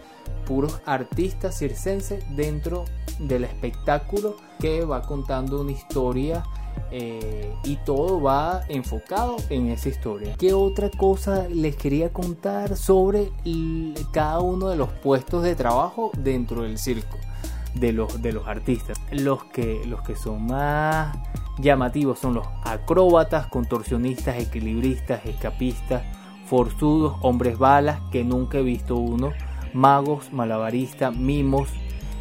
puros 0.47 0.81
artistas 0.87 1.59
circenses 1.59 2.25
dentro 2.35 2.87
del 3.19 3.45
espectáculo 3.45 4.37
que 4.59 4.87
va 4.87 5.03
contando 5.03 5.61
una 5.61 5.73
historia 5.73 6.43
eh, 6.91 7.55
y 7.65 7.77
todo 7.85 8.23
va 8.23 8.63
enfocado 8.71 9.37
en 9.51 9.69
esa 9.69 9.91
historia. 9.91 10.35
¿Qué 10.39 10.55
otra 10.55 10.89
cosa 10.89 11.47
les 11.49 11.77
quería 11.77 12.11
contar 12.11 12.75
sobre 12.75 13.31
cada 14.13 14.41
uno 14.41 14.71
de 14.71 14.77
los 14.77 14.89
puestos 14.89 15.43
de 15.43 15.55
trabajo 15.55 16.11
dentro 16.17 16.63
del 16.63 16.79
circo? 16.79 17.19
De 17.75 17.93
los, 17.93 18.23
de 18.23 18.33
los 18.33 18.47
artistas. 18.47 19.01
Los 19.11 19.45
que, 19.45 19.83
los 19.87 20.03
que 20.03 20.17
son 20.17 20.47
más 20.47 21.17
llamativos 21.59 22.19
son 22.19 22.35
los 22.35 22.47
acróbatas, 22.65 23.47
contorsionistas, 23.47 24.39
equilibristas, 24.39 25.25
escapistas, 25.27 26.03
forzudos, 26.47 27.17
hombres 27.23 27.59
balas, 27.59 28.01
que 28.11 28.25
nunca 28.25 28.59
he 28.59 28.63
visto 28.63 28.97
uno, 28.97 29.33
magos, 29.73 30.33
malabaristas, 30.33 31.17
mimos, 31.17 31.69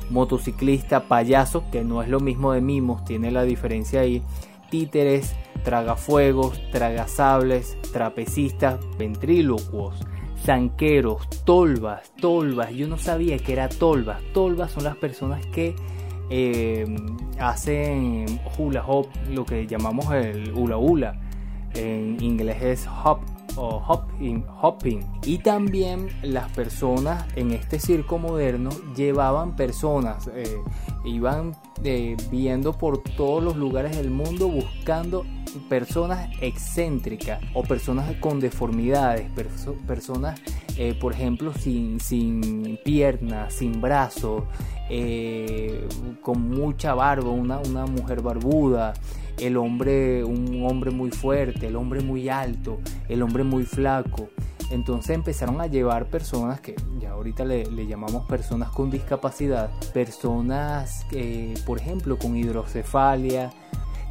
motociclista, 0.10 1.08
payaso, 1.08 1.64
que 1.72 1.84
no 1.84 2.02
es 2.02 2.10
lo 2.10 2.20
mismo 2.20 2.52
de 2.54 2.62
mimos, 2.62 3.04
tiene 3.06 3.32
la 3.32 3.44
diferencia 3.44 4.02
ahí, 4.02 4.22
títeres, 4.70 5.36
tragafuegos, 5.64 6.62
tragasables, 6.72 7.78
trapecistas, 7.92 8.80
ventrílocuos, 8.98 9.96
zanqueros, 10.44 11.28
tolvas, 11.46 12.12
tolvas. 12.20 12.72
Yo 12.72 12.88
no 12.88 12.98
sabía 12.98 13.38
que 13.38 13.54
era 13.54 13.70
tolvas. 13.70 14.22
Tolvas 14.34 14.72
son 14.72 14.84
las 14.84 14.96
personas 14.98 15.46
que 15.48 15.76
eh, 16.30 16.86
hacen 17.40 18.40
hula 18.58 18.84
hop, 18.86 19.08
lo 19.30 19.46
que 19.46 19.68
llamamos 19.68 20.14
el 20.14 20.52
hula 20.54 20.78
hula. 20.78 21.20
En 21.74 22.22
inglés 22.22 22.62
es 22.62 22.88
hop 22.88 23.20
o 23.56 23.82
hopping, 23.88 24.46
hopping. 24.62 25.06
Y 25.26 25.40
también 25.40 26.10
las 26.22 26.52
personas 26.52 27.26
en 27.36 27.52
este 27.52 27.80
circo 27.80 28.18
moderno 28.18 28.70
llevaban 28.96 29.56
personas, 29.56 30.30
eh, 30.34 30.58
iban 31.06 31.56
eh, 31.84 32.18
viendo 32.30 32.74
por 32.74 33.02
todos 33.04 33.44
los 33.44 33.56
lugares 33.56 33.96
del 33.96 34.10
mundo 34.10 34.48
buscando 34.48 35.26
personas 35.70 36.30
excéntricas 36.42 37.42
o 37.54 37.64
personas 37.64 38.16
con 38.18 38.40
deformidades, 38.40 39.30
personas, 39.88 40.40
eh, 40.78 40.98
por 41.00 41.14
ejemplo, 41.14 41.54
sin, 41.54 42.00
sin 42.00 42.80
piernas, 42.84 43.54
sin 43.54 43.82
brazos, 43.82 44.44
con 46.22 46.50
mucha 46.50 46.94
barba, 46.94 47.30
una, 47.30 47.60
una 47.60 47.86
mujer 47.86 48.22
barbuda, 48.22 48.94
el 49.40 49.58
hombre, 49.58 50.24
un 50.24 50.66
hombre 50.70 50.92
muy 50.92 51.12
fuerte, 51.12 51.68
el 51.68 51.76
hombre 51.76 52.02
muy 52.02 52.30
alto, 52.30 52.80
el 53.10 53.22
hombre 53.22 53.44
muy 53.44 53.64
flaco. 53.64 54.30
Entonces 54.70 55.16
empezaron 55.16 55.60
a 55.60 55.68
llevar 55.68 56.06
personas 56.06 56.62
que 56.62 56.76
ya 57.00 57.12
ahorita 57.12 57.44
le, 57.44 57.66
llamamos 57.88 58.26
personas 58.26 58.70
con 58.70 58.90
discapacidad, 58.90 59.70
personas, 59.94 61.06
eh, 61.12 61.54
por 61.66 61.80
ejemplo, 61.80 62.18
con 62.18 62.38
hidrocefalia, 62.38 63.52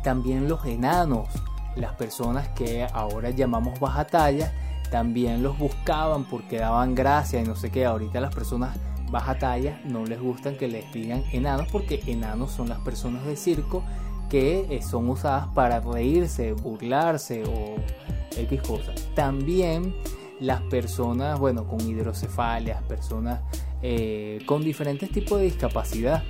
también 0.03 0.49
los 0.49 0.65
enanos, 0.65 1.29
las 1.77 1.95
personas 1.95 2.49
que 2.49 2.87
ahora 2.93 3.31
llamamos 3.31 3.79
baja 3.81 4.07
talla, 4.07 4.53
también 4.91 5.43
los 5.43 5.59
buscaban 5.59 6.25
porque 6.25 6.59
daban 6.59 6.95
gracia 6.95 7.41
y 7.41 7.45
no 7.45 7.57
sé 7.57 7.71
qué. 7.71 7.85
Ahorita 7.85 8.21
las 8.21 8.35
personas 8.35 8.77
baja 9.11 9.39
talla 9.39 9.81
no 9.85 10.05
les 10.05 10.21
gustan 10.21 10.57
que 10.57 10.69
les 10.69 10.93
digan 10.93 11.25
enanos 11.33 11.69
porque 11.71 12.01
enanos 12.07 12.53
son 12.53 12.69
las 12.69 12.79
personas 12.81 13.25
de 13.27 13.37
circo 13.37 13.83
que 14.29 14.67
eh, 14.71 14.83
son 14.83 15.09
usadas 15.09 15.49
para 15.55 15.81
reírse, 15.81 16.53
burlarse 16.53 17.45
o 17.45 17.77
X 18.37 18.63
cosas. 18.63 19.09
También 19.15 19.95
las 20.39 20.63
personas, 20.63 21.39
bueno, 21.39 21.67
con 21.67 21.81
hidrocefalias, 21.81 22.83
personas 22.85 23.41
eh, 23.83 24.41
con 24.47 24.63
diferentes 24.63 25.11
tipos 25.11 25.39
de 25.39 25.45
discapacidad. 25.45 26.23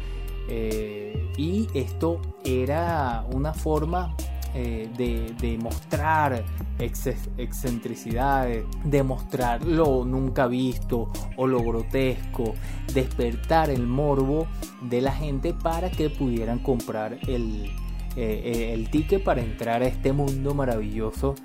Eh, 0.48 1.32
y 1.36 1.68
esto 1.74 2.20
era 2.44 3.24
una 3.32 3.54
forma 3.54 4.14
eh, 4.52 4.88
de, 4.96 5.58
mostrar 5.58 6.44
excentricidades, 6.78 8.64
de 8.84 9.02
mostrar 9.04 9.64
lo 9.64 10.04
nunca 10.04 10.48
visto 10.48 11.12
o 11.36 11.46
lo 11.46 11.62
grotesco, 11.62 12.54
despertar 12.92 13.70
el 13.70 13.86
morbo 13.86 14.48
de 14.82 15.02
la 15.02 15.12
gente 15.12 15.54
para 15.54 15.88
que 15.88 16.10
pudieran 16.10 16.58
comprar 16.58 17.16
el, 17.28 17.70
eh, 18.16 18.72
el 18.74 18.90
ticket 18.90 19.22
para 19.22 19.40
entrar 19.40 19.82
a 19.82 19.86
este 19.86 20.12
mundo 20.12 20.52
maravilloso 20.52 21.36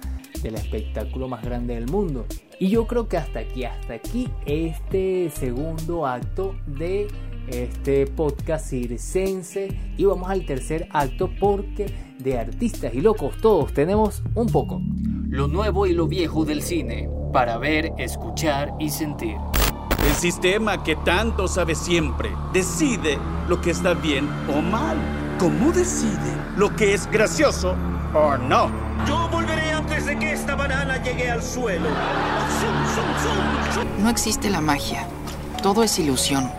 del 0.41 0.55
espectáculo 0.55 1.27
más 1.27 1.43
grande 1.43 1.75
del 1.75 1.87
mundo. 1.87 2.25
Y 2.59 2.69
yo 2.69 2.87
creo 2.87 3.07
que 3.07 3.17
hasta 3.17 3.39
aquí, 3.39 3.65
hasta 3.65 3.93
aquí, 3.93 4.29
este 4.45 5.29
segundo 5.29 6.07
acto 6.07 6.55
de 6.65 7.07
este 7.47 8.07
podcast 8.07 8.69
circense 8.69 9.77
y 9.97 10.05
vamos 10.05 10.29
al 10.29 10.45
tercer 10.45 10.87
acto 10.91 11.29
porque 11.39 11.85
de 12.19 12.39
artistas 12.39 12.93
y 12.93 13.01
locos 13.01 13.35
todos 13.41 13.73
tenemos 13.73 14.23
un 14.33 14.47
poco. 14.47 14.81
Lo 15.27 15.47
nuevo 15.47 15.85
y 15.85 15.93
lo 15.93 16.07
viejo 16.07 16.45
del 16.45 16.61
cine 16.61 17.09
para 17.33 17.57
ver, 17.57 17.91
escuchar 17.97 18.73
y 18.79 18.89
sentir. 18.89 19.35
El 20.07 20.13
sistema 20.13 20.83
que 20.83 20.95
tanto 20.95 21.47
sabe 21.47 21.75
siempre 21.75 22.29
decide 22.53 23.17
lo 23.49 23.59
que 23.59 23.71
está 23.71 23.93
bien 23.93 24.29
o 24.55 24.61
mal. 24.61 24.97
¿Cómo 25.39 25.71
decide 25.71 26.33
lo 26.55 26.73
que 26.75 26.93
es 26.93 27.11
gracioso 27.11 27.75
o 28.13 28.37
no? 28.37 28.69
Yo 29.05 29.27
volveré 29.29 29.71
antes 29.71 30.05
de 30.05 30.17
que 30.17 30.31
esta 30.31 30.55
banana 30.55 31.03
llegue 31.03 31.29
al 31.29 31.43
suelo. 31.43 31.89
No 33.99 34.09
existe 34.09 34.49
la 34.49 34.61
magia. 34.61 35.05
Todo 35.61 35.83
es 35.83 35.99
ilusión. 35.99 36.49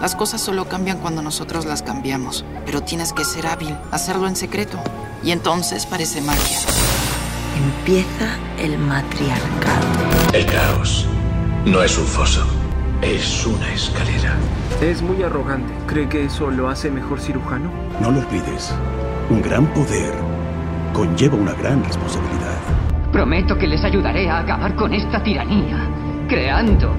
Las 0.00 0.14
cosas 0.14 0.40
solo 0.40 0.68
cambian 0.68 0.98
cuando 0.98 1.22
nosotros 1.22 1.64
las 1.64 1.82
cambiamos, 1.82 2.44
pero 2.66 2.82
tienes 2.82 3.12
que 3.12 3.24
ser 3.24 3.46
hábil, 3.46 3.76
hacerlo 3.90 4.28
en 4.28 4.36
secreto. 4.36 4.78
Y 5.22 5.30
entonces 5.30 5.86
parece 5.86 6.20
magia. 6.20 6.58
Empieza 7.56 8.36
el 8.58 8.78
matriarcado. 8.78 9.86
El 10.32 10.46
caos 10.46 11.06
no 11.64 11.82
es 11.82 11.96
un 11.96 12.04
foso, 12.04 12.44
es 13.00 13.46
una 13.46 13.72
escalera. 13.72 14.36
Es 14.82 15.00
muy 15.00 15.22
arrogante. 15.22 15.72
¿Cree 15.86 16.08
que 16.08 16.24
eso 16.24 16.50
lo 16.50 16.68
hace 16.68 16.90
mejor 16.90 17.20
cirujano? 17.20 17.70
No 18.00 18.10
lo 18.10 18.18
olvides. 18.18 18.74
Un 19.30 19.40
gran 19.40 19.66
poder 19.72 20.12
conlleva 20.92 21.36
una 21.36 21.52
gran 21.54 21.82
responsabilidad. 21.84 22.58
Prometo 23.12 23.56
que 23.56 23.68
les 23.68 23.82
ayudaré 23.84 24.28
a 24.28 24.40
acabar 24.40 24.74
con 24.76 24.92
esta 24.92 25.22
tiranía, 25.22 25.88
creando 26.28 26.94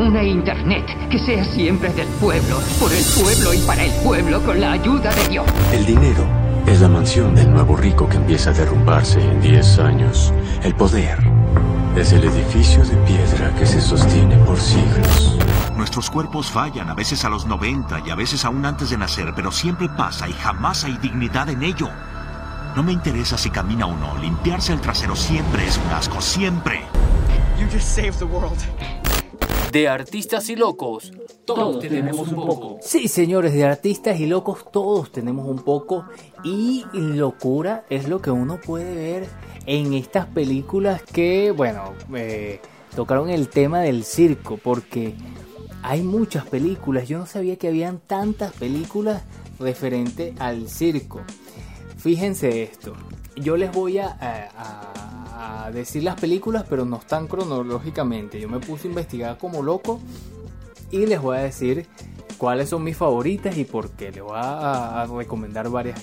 una 0.00 0.22
Internet 0.22 0.86
que 1.10 1.18
sea 1.18 1.44
siempre 1.44 1.92
del 1.92 2.08
pueblo, 2.08 2.60
por 2.78 2.90
el 2.92 3.04
pueblo 3.04 3.52
y 3.52 3.58
para 3.66 3.84
el 3.84 3.92
pueblo 4.02 4.42
con 4.42 4.60
la 4.60 4.72
ayuda 4.72 5.14
de 5.14 5.28
Dios. 5.28 5.46
El 5.72 5.84
dinero 5.84 6.24
es 6.66 6.80
la 6.80 6.88
mansión 6.88 7.34
del 7.34 7.50
nuevo 7.50 7.76
rico 7.76 8.08
que 8.08 8.16
empieza 8.16 8.50
a 8.50 8.52
derrumbarse 8.54 9.20
en 9.20 9.40
10 9.40 9.78
años. 9.80 10.32
El 10.62 10.74
poder 10.74 11.18
es 11.96 12.12
el 12.12 12.24
edificio 12.24 12.84
de 12.84 12.96
piedra 12.98 13.54
que 13.56 13.66
se 13.66 13.80
sostiene 13.80 14.36
por 14.38 14.58
siglos. 14.58 15.38
Nuestros 15.76 16.10
cuerpos 16.10 16.50
fallan, 16.50 16.88
a 16.88 16.94
veces 16.94 17.24
a 17.24 17.28
los 17.28 17.46
90 17.46 18.02
y 18.06 18.10
a 18.10 18.14
veces 18.14 18.44
aún 18.44 18.64
antes 18.64 18.90
de 18.90 18.96
nacer, 18.96 19.32
pero 19.36 19.52
siempre 19.52 19.88
pasa 19.88 20.28
y 20.28 20.32
jamás 20.32 20.84
hay 20.84 20.96
dignidad 20.98 21.48
en 21.50 21.62
ello. 21.62 21.88
No 22.74 22.82
me 22.82 22.92
interesa 22.92 23.36
si 23.36 23.50
camina 23.50 23.86
o 23.86 23.96
no, 23.96 24.16
limpiarse 24.18 24.72
el 24.72 24.80
trasero 24.80 25.14
siempre 25.14 25.66
es 25.66 25.78
un 25.78 25.92
asco, 25.92 26.20
siempre. 26.20 26.84
You 27.58 27.66
just 27.66 27.88
saved 27.94 28.18
the 28.18 28.24
world. 28.24 28.58
De 29.72 29.88
artistas 29.88 30.50
y 30.50 30.56
locos, 30.56 31.12
todos 31.44 31.78
tenemos 31.78 32.28
un 32.28 32.34
poco. 32.34 32.78
Sí, 32.82 33.06
señores, 33.06 33.52
de 33.52 33.64
artistas 33.64 34.18
y 34.18 34.26
locos, 34.26 34.66
todos 34.72 35.12
tenemos 35.12 35.46
un 35.46 35.60
poco. 35.60 36.06
Y 36.42 36.84
locura 36.92 37.84
es 37.88 38.08
lo 38.08 38.20
que 38.20 38.32
uno 38.32 38.60
puede 38.60 38.94
ver 38.94 39.28
en 39.66 39.94
estas 39.94 40.26
películas 40.26 41.02
que, 41.02 41.52
bueno, 41.52 41.92
eh, 42.14 42.60
tocaron 42.96 43.30
el 43.30 43.48
tema 43.48 43.80
del 43.80 44.04
circo, 44.04 44.56
porque 44.56 45.14
hay 45.82 46.02
muchas 46.02 46.46
películas. 46.46 47.08
Yo 47.08 47.18
no 47.18 47.26
sabía 47.26 47.56
que 47.56 47.68
habían 47.68 48.00
tantas 48.00 48.52
películas 48.52 49.22
referente 49.60 50.34
al 50.40 50.68
circo. 50.68 51.20
Fíjense 51.96 52.64
esto. 52.64 52.94
Yo 53.36 53.56
les 53.56 53.70
voy 53.70 53.98
a 53.98 55.09
decir 55.72 56.02
las 56.02 56.20
películas, 56.20 56.64
pero 56.68 56.84
no 56.84 56.96
están 56.96 57.26
cronológicamente. 57.26 58.40
Yo 58.40 58.48
me 58.48 58.58
puse 58.58 58.88
a 58.88 58.90
investigar 58.90 59.38
como 59.38 59.62
loco 59.62 60.00
y 60.90 61.06
les 61.06 61.20
voy 61.20 61.36
a 61.36 61.40
decir 61.40 61.86
cuáles 62.38 62.70
son 62.70 62.82
mis 62.82 62.96
favoritas 62.96 63.56
y 63.56 63.64
por 63.64 63.90
qué. 63.90 64.10
Les 64.10 64.22
voy 64.22 64.36
a, 64.36 65.06
recomendar 65.16 65.68
varias. 65.68 66.02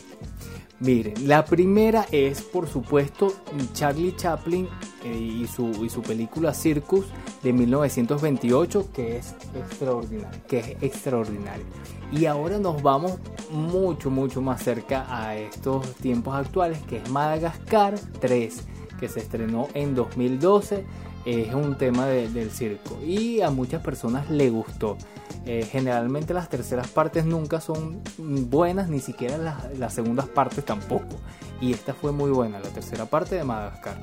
Miren, 0.79 1.27
la 1.27 1.43
primera 1.43 2.05
es 2.11 2.43
por 2.43 2.67
supuesto 2.67 3.33
Charlie 3.73 4.15
Chaplin 4.15 4.69
eh, 5.03 5.17
y, 5.17 5.47
su, 5.47 5.83
y 5.83 5.89
su 5.89 6.03
película 6.03 6.53
Circus 6.53 7.07
de 7.41 7.51
1928 7.51 8.91
que 8.93 9.17
es 9.17 9.33
extraordinario, 9.55 10.39
que 10.47 10.59
es 10.59 10.67
extraordinario. 10.83 11.65
Y 12.11 12.27
ahora 12.27 12.59
nos 12.59 12.83
vamos 12.83 13.13
mucho 13.51 14.11
mucho 14.11 14.39
más 14.39 14.61
cerca 14.61 15.07
a 15.09 15.35
estos 15.35 15.95
tiempos 15.95 16.35
actuales 16.35 16.77
que 16.83 16.97
es 16.97 17.09
Madagascar 17.09 17.95
3 18.19 18.63
que 18.99 19.09
se 19.09 19.19
estrenó 19.19 19.67
en 19.73 19.95
2012. 19.95 20.85
Es 21.25 21.53
un 21.53 21.77
tema 21.77 22.07
del 22.07 22.51
circo 22.51 22.97
y 23.05 23.41
a 23.41 23.49
muchas 23.49 23.81
personas 23.81 24.29
le 24.29 24.49
gustó. 24.49 24.97
Eh, 25.45 25.65
generalmente 25.69 26.33
las 26.33 26.49
terceras 26.49 26.89
partes 26.89 27.25
nunca 27.25 27.61
son 27.61 28.01
buenas, 28.17 28.89
ni 28.89 28.99
siquiera 28.99 29.37
las, 29.77 29.93
segundas 29.93 30.27
partes 30.27 30.65
tampoco. 30.65 31.15
Y 31.61 31.71
esta 31.71 31.93
fue 31.93 32.11
muy 32.11 32.31
buena, 32.31 32.59
la 32.59 32.67
tercera 32.69 33.05
parte 33.05 33.35
de 33.35 33.45
Madagascar. 33.45 33.97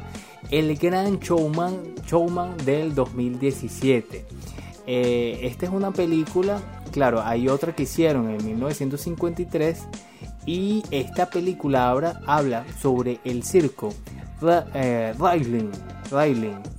El 0.51 0.75
Gran 0.77 1.19
Showman, 1.19 1.97
Showman 2.07 2.57
del 2.65 2.95
2017. 2.95 4.25
Eh, 4.87 5.41
esta 5.43 5.67
es 5.67 5.73
una 5.73 5.93
película, 5.93 6.61
claro, 6.93 7.23
hay 7.23 7.49
otra 7.49 7.75
que 7.75 7.83
hicieron 7.85 8.31
en 8.31 8.45
1953 8.45 9.83
y 10.47 10.83
esta 10.91 11.29
película 11.29 11.91
habla, 11.91 12.21
habla 12.27 12.65
sobre 12.81 13.21
el 13.25 13.43
circo 13.45 13.95
eh, 14.75 15.15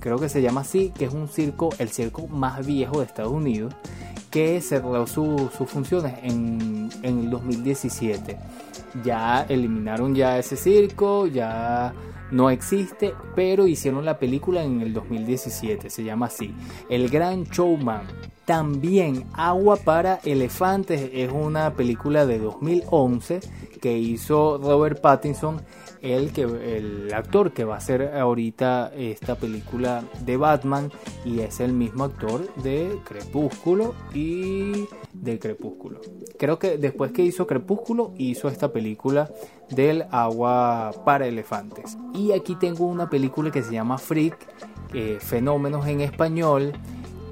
creo 0.00 0.18
que 0.18 0.28
se 0.28 0.42
llama 0.42 0.62
así, 0.62 0.92
que 0.96 1.06
es 1.06 1.12
un 1.12 1.28
circo, 1.28 1.70
el 1.78 1.88
circo 1.88 2.26
más 2.28 2.64
viejo 2.66 3.00
de 3.00 3.06
Estados 3.06 3.32
Unidos, 3.32 3.74
que 4.30 4.60
cerró 4.60 5.06
sus 5.06 5.50
funciones 5.50 6.14
en, 6.22 6.90
en 7.02 7.20
el 7.20 7.30
2017. 7.30 8.38
Ya 9.04 9.44
eliminaron 9.48 10.14
ya 10.14 10.38
ese 10.38 10.56
circo, 10.56 11.26
ya 11.26 11.92
no 12.30 12.50
existe, 12.50 13.14
pero 13.34 13.66
hicieron 13.66 14.04
la 14.04 14.18
película 14.18 14.62
en 14.62 14.80
el 14.80 14.92
2017, 14.92 15.90
se 15.90 16.04
llama 16.04 16.26
así, 16.26 16.54
El 16.88 17.08
Gran 17.08 17.44
Showman. 17.44 18.06
También 18.44 19.24
Agua 19.32 19.76
para 19.76 20.20
Elefantes 20.24 21.10
es 21.12 21.30
una 21.32 21.74
película 21.74 22.26
de 22.26 22.38
2011 22.38 23.40
que 23.80 23.98
hizo 23.98 24.58
Robert 24.58 25.00
Pattinson 25.00 25.60
el, 26.14 26.32
que, 26.32 26.42
el 26.42 27.12
actor 27.12 27.52
que 27.52 27.64
va 27.64 27.74
a 27.74 27.78
hacer 27.78 28.14
ahorita 28.14 28.92
esta 28.94 29.36
película 29.36 30.04
de 30.24 30.36
Batman 30.36 30.92
y 31.24 31.40
es 31.40 31.60
el 31.60 31.72
mismo 31.72 32.04
actor 32.04 32.52
de 32.56 32.98
Crepúsculo 33.04 33.94
y 34.14 34.86
de 35.12 35.38
Crepúsculo. 35.38 36.00
Creo 36.38 36.58
que 36.58 36.78
después 36.78 37.12
que 37.12 37.22
hizo 37.22 37.46
Crepúsculo 37.46 38.12
hizo 38.18 38.48
esta 38.48 38.72
película 38.72 39.30
del 39.70 40.04
agua 40.10 40.92
para 41.04 41.26
elefantes. 41.26 41.96
Y 42.14 42.32
aquí 42.32 42.54
tengo 42.54 42.86
una 42.86 43.10
película 43.10 43.50
que 43.50 43.62
se 43.62 43.72
llama 43.72 43.98
Freak, 43.98 44.36
eh, 44.94 45.18
Fenómenos 45.20 45.86
en 45.86 46.00
español 46.00 46.72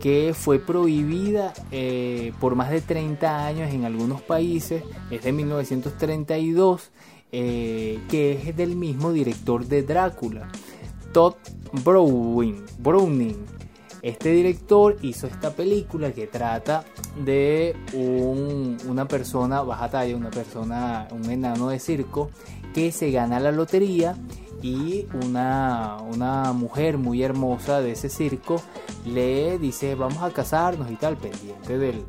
que 0.04 0.34
fue 0.34 0.58
prohibida 0.58 1.54
eh, 1.70 2.34
por 2.38 2.56
más 2.56 2.68
de 2.68 2.82
30 2.82 3.46
años 3.46 3.72
en 3.72 3.86
algunos 3.86 4.20
países, 4.20 4.82
es 5.10 5.22
de 5.22 5.32
1932 5.32 6.90
eh, 7.36 7.98
que 8.08 8.34
es 8.34 8.56
del 8.56 8.76
mismo 8.76 9.12
director 9.12 9.66
de 9.66 9.82
Drácula, 9.82 10.46
Todd 11.12 11.34
Browning. 11.82 12.64
Browning. 12.78 13.44
Este 14.02 14.30
director 14.30 14.96
hizo 15.02 15.26
esta 15.26 15.50
película 15.50 16.12
que 16.12 16.28
trata 16.28 16.84
de 17.24 17.74
una 18.86 19.08
persona 19.08 19.62
baja 19.62 19.90
talla, 19.90 20.16
una 20.16 20.30
persona, 20.30 21.08
un 21.10 21.28
enano 21.28 21.70
de 21.70 21.80
circo 21.80 22.30
que 22.72 22.92
se 22.92 23.10
gana 23.10 23.40
la 23.40 23.50
lotería 23.50 24.14
y 24.62 25.08
una, 25.24 25.96
una 26.02 26.52
mujer 26.52 26.98
muy 26.98 27.24
hermosa 27.24 27.80
de 27.80 27.92
ese 27.92 28.10
circo 28.10 28.62
le 29.04 29.58
dice 29.58 29.96
vamos 29.96 30.22
a 30.22 30.30
casarnos 30.30 30.88
y 30.88 30.94
tal, 30.94 31.16
pendiente 31.16 31.78
del, 31.78 32.04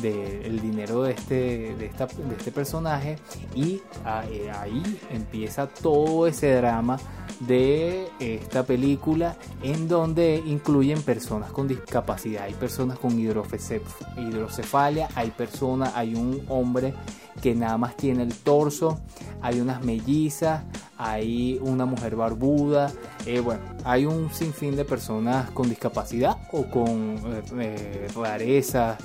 del 0.00 0.60
dinero 0.60 1.02
de 1.02 1.12
este, 1.12 1.74
de, 1.76 1.90
este 2.36 2.52
personaje 2.52 3.18
y 3.54 3.80
ah, 4.04 4.24
eh, 4.30 4.50
ahí 4.50 4.82
empieza 5.10 5.66
todo 5.66 6.26
ese 6.26 6.54
drama 6.54 6.98
de 7.40 8.08
esta 8.18 8.64
película 8.64 9.36
en 9.62 9.88
donde 9.88 10.42
incluyen 10.46 11.02
personas 11.02 11.50
con 11.50 11.68
discapacidad, 11.68 12.44
hay 12.44 12.54
personas 12.54 12.98
con 12.98 13.18
hidrocefalia, 13.18 15.08
hay 15.14 15.30
personas, 15.30 15.92
hay 15.94 16.14
un 16.14 16.44
hombre 16.48 16.94
que 17.42 17.54
nada 17.54 17.76
más 17.78 17.96
tiene 17.96 18.22
el 18.22 18.34
torso, 18.34 19.00
hay 19.42 19.60
unas 19.60 19.84
mellizas, 19.84 20.62
hay 20.96 21.58
una 21.62 21.84
mujer 21.84 22.16
barbuda, 22.16 22.92
eh, 23.26 23.40
bueno, 23.40 23.62
hay 23.84 24.06
un 24.06 24.32
sinfín 24.32 24.76
de 24.76 24.84
personas 24.84 25.50
con 25.50 25.68
discapacidad 25.68 26.38
o 26.52 26.64
con 26.66 27.20
eh, 27.58 28.08
rarezas 28.14 28.98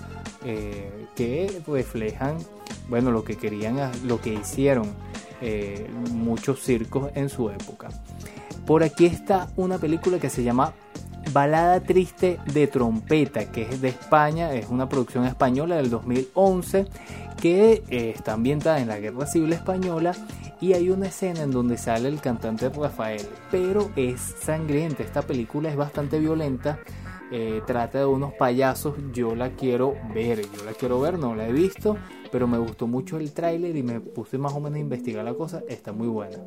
eh, 0.44 1.08
que 1.16 1.62
reflejan, 1.68 2.38
bueno, 2.90 3.12
lo 3.12 3.24
que 3.24 3.38
querían, 3.38 3.78
lo 4.06 4.20
que 4.22 4.34
hicieron 4.34 4.88
muchos 6.12 6.62
circos 6.62 7.12
en 7.16 7.30
su 7.30 7.50
época. 7.50 7.88
Por 8.66 8.84
aquí 8.84 9.06
está 9.06 9.48
una 9.56 9.78
película 9.78 10.20
que 10.20 10.30
se 10.30 10.44
llama 10.44 10.74
Balada 11.32 11.80
Triste 11.80 12.40
de 12.52 12.68
Trompeta, 12.68 13.50
que 13.50 13.62
es 13.62 13.80
de 13.80 13.88
España, 13.88 14.54
es 14.54 14.68
una 14.68 14.90
producción 14.90 15.26
española 15.26 15.78
del 15.78 15.90
2011 15.90 16.88
que 17.42 17.84
está 17.90 18.34
ambientada 18.34 18.82
en 18.82 18.90
la 18.90 19.00
Guerra 19.00 19.26
Civil 19.28 19.54
Española 19.54 20.14
y 20.62 20.74
hay 20.74 20.90
una 20.90 21.08
escena 21.08 21.42
en 21.42 21.52
donde 21.52 21.78
sale 21.78 22.10
el 22.10 22.20
cantante 22.20 22.70
Rafael, 22.70 23.26
pero 23.50 23.92
es 23.96 24.20
sangrienta, 24.20 25.04
esta 25.04 25.22
película 25.22 25.70
es 25.70 25.76
bastante 25.76 26.20
violenta, 26.20 26.80
eh, 27.32 27.62
trata 27.66 28.00
de 28.00 28.06
unos 28.06 28.34
payasos, 28.34 28.96
yo 29.14 29.36
la 29.36 29.52
quiero 29.52 29.96
ver, 30.14 30.42
yo 30.42 30.66
la 30.66 30.74
quiero 30.74 31.00
ver, 31.00 31.20
no 31.20 31.36
la 31.36 31.48
he 31.48 31.52
visto, 31.54 31.96
pero 32.32 32.48
me 32.48 32.58
gustó 32.58 32.88
mucho 32.88 33.18
el 33.18 33.32
tráiler 33.34 33.76
y 33.76 33.84
me 33.84 34.00
puse 34.00 34.38
más 34.38 34.54
o 34.54 34.60
menos 34.60 34.78
a 34.78 34.80
investigar 34.80 35.24
la 35.24 35.34
cosa, 35.34 35.62
está 35.68 35.92
muy 35.92 36.08
buena. 36.08 36.40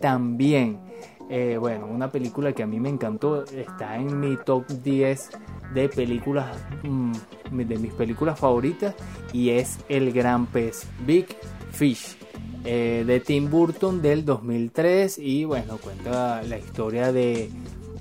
También, 0.00 0.80
eh, 1.28 1.56
bueno, 1.58 1.86
una 1.86 2.10
película 2.10 2.52
que 2.52 2.62
a 2.62 2.66
mí 2.66 2.80
me 2.80 2.88
encantó, 2.88 3.44
está 3.44 3.96
en 3.96 4.18
mi 4.18 4.36
top 4.36 4.66
10 4.66 5.30
de 5.74 5.88
películas, 5.88 6.56
mm, 6.82 7.12
de 7.50 7.78
mis 7.78 7.92
películas 7.92 8.38
favoritas, 8.38 8.94
y 9.32 9.50
es 9.50 9.78
El 9.88 10.12
Gran 10.12 10.46
Pez, 10.46 10.86
Big 11.06 11.26
Fish. 11.72 12.16
Eh, 12.68 13.04
de 13.06 13.20
Tim 13.20 13.48
Burton 13.48 14.02
del 14.02 14.24
2003 14.24 15.20
y 15.20 15.44
bueno, 15.44 15.78
cuenta 15.78 16.42
la 16.42 16.58
historia 16.58 17.12
de 17.12 17.48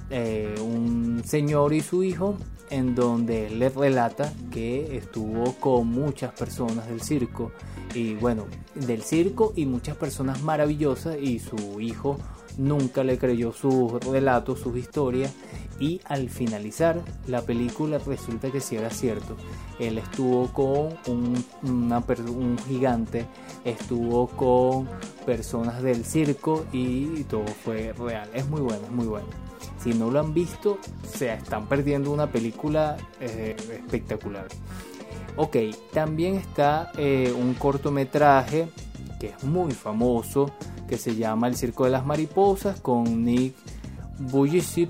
eh, 0.09 0.55
un 0.61 1.23
señor 1.25 1.73
y 1.73 1.81
su 1.81 2.03
hijo 2.03 2.37
en 2.69 2.95
donde 2.95 3.47
él 3.47 3.59
le 3.59 3.69
relata 3.69 4.33
que 4.51 4.97
estuvo 4.97 5.53
con 5.53 5.87
muchas 5.87 6.33
personas 6.33 6.87
del 6.87 7.01
circo 7.01 7.51
y 7.93 8.15
bueno, 8.15 8.45
del 8.73 9.03
circo 9.03 9.53
y 9.55 9.65
muchas 9.65 9.95
personas 9.95 10.41
maravillosas 10.41 11.17
y 11.19 11.39
su 11.39 11.79
hijo 11.79 12.17
nunca 12.57 13.03
le 13.03 13.17
creyó 13.17 13.51
sus 13.51 13.93
relatos, 14.05 14.59
sus 14.59 14.77
historias 14.77 15.33
y 15.79 16.01
al 16.05 16.29
finalizar 16.29 17.01
la 17.27 17.41
película 17.41 17.99
resulta 17.99 18.51
que 18.51 18.61
sí 18.61 18.75
era 18.75 18.89
cierto. 18.89 19.35
Él 19.79 19.97
estuvo 19.97 20.47
con 20.47 20.97
un, 21.07 21.45
un 21.63 22.57
gigante, 22.67 23.25
estuvo 23.63 24.27
con 24.27 24.87
personas 25.25 25.81
del 25.81 26.05
circo 26.05 26.65
y 26.71 27.23
todo 27.23 27.47
fue 27.47 27.93
real. 27.93 28.29
Es 28.33 28.47
muy 28.47 28.61
bueno, 28.61 28.83
es 28.85 28.91
muy 28.91 29.07
bueno. 29.07 29.27
Si 29.80 29.93
no 29.93 30.10
lo 30.10 30.19
han 30.19 30.34
visto, 30.34 30.80
se 31.08 31.34
están 31.34 31.67
perdiendo 31.67 32.12
una 32.12 32.28
película 32.28 32.97
eh, 33.19 33.56
espectacular. 33.71 34.47
Ok, 35.38 35.58
también 35.93 36.36
está 36.36 36.91
eh, 36.97 37.34
un 37.38 37.54
cortometraje 37.56 38.67
que 39.19 39.28
es 39.28 39.43
muy 39.43 39.71
famoso, 39.73 40.51
que 40.88 40.97
se 40.97 41.15
llama 41.15 41.47
El 41.47 41.56
Circo 41.56 41.86
de 41.86 41.91
las 41.91 42.06
Mariposas, 42.06 42.80
con 42.80 43.23
Nick 43.23 43.56
Bujicic 44.19 44.89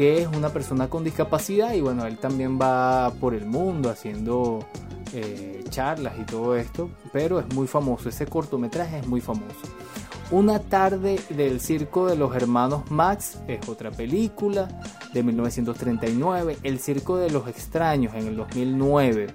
que 0.00 0.22
es 0.22 0.28
una 0.28 0.48
persona 0.48 0.88
con 0.88 1.04
discapacidad 1.04 1.74
y 1.74 1.82
bueno, 1.82 2.06
él 2.06 2.16
también 2.16 2.58
va 2.58 3.12
por 3.20 3.34
el 3.34 3.44
mundo 3.44 3.90
haciendo 3.90 4.66
eh, 5.12 5.62
charlas 5.68 6.14
y 6.18 6.24
todo 6.24 6.56
esto, 6.56 6.88
pero 7.12 7.38
es 7.38 7.54
muy 7.54 7.66
famoso, 7.66 8.08
ese 8.08 8.26
cortometraje 8.26 9.00
es 9.00 9.06
muy 9.06 9.20
famoso. 9.20 9.60
Una 10.32 10.60
tarde 10.60 11.18
del 11.30 11.60
circo 11.60 12.06
de 12.06 12.14
los 12.14 12.36
hermanos 12.36 12.88
Max 12.88 13.38
es 13.48 13.68
otra 13.68 13.90
película 13.90 14.68
de 15.12 15.24
1939. 15.24 16.58
El 16.62 16.78
circo 16.78 17.16
de 17.16 17.30
los 17.30 17.48
extraños 17.48 18.14
en 18.14 18.28
el 18.28 18.36
2009. 18.36 19.26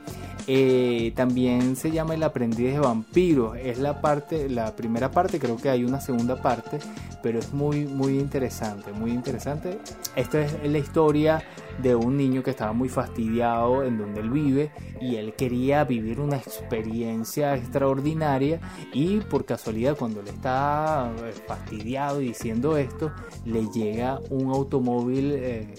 Eh, 0.47 1.11
también 1.13 1.75
se 1.75 1.91
llama 1.91 2.13
El 2.13 2.23
aprendiz 2.23 2.71
de 2.71 2.79
vampiros. 2.79 3.57
Es 3.57 3.77
la 3.77 3.99
parte, 3.99 4.47
la 4.47 4.73
primera 4.73 5.11
parte, 5.11 5.37
creo 5.37 5.57
que 5.57 5.69
hay 5.69 5.83
una 5.83 5.99
segunda 5.99 6.41
parte, 6.41 6.79
pero 7.21 7.39
es 7.39 7.51
muy, 7.51 7.85
muy 7.85 8.17
interesante, 8.17 8.93
muy 8.93 9.11
interesante. 9.11 9.79
Esta 10.15 10.43
es 10.43 10.53
la 10.63 10.77
historia 10.77 11.43
de 11.81 11.95
un 11.95 12.17
niño 12.17 12.43
que 12.43 12.51
estaba 12.51 12.73
muy 12.73 12.89
fastidiado 12.89 13.83
en 13.83 13.97
donde 13.97 14.21
él 14.21 14.29
vive 14.29 14.71
y 15.01 15.15
él 15.15 15.33
quería 15.33 15.83
vivir 15.83 16.19
una 16.19 16.37
experiencia 16.37 17.55
extraordinaria 17.55 18.59
y 18.93 19.19
por 19.19 19.45
casualidad 19.45 19.97
cuando 19.97 20.21
él 20.21 20.27
está 20.27 21.11
eh, 21.23 21.33
fastidiado 21.47 22.21
y 22.21 22.27
diciendo 22.27 22.77
esto, 22.77 23.11
le 23.45 23.67
llega 23.69 24.19
un 24.29 24.49
automóvil 24.51 25.33
eh, 25.35 25.73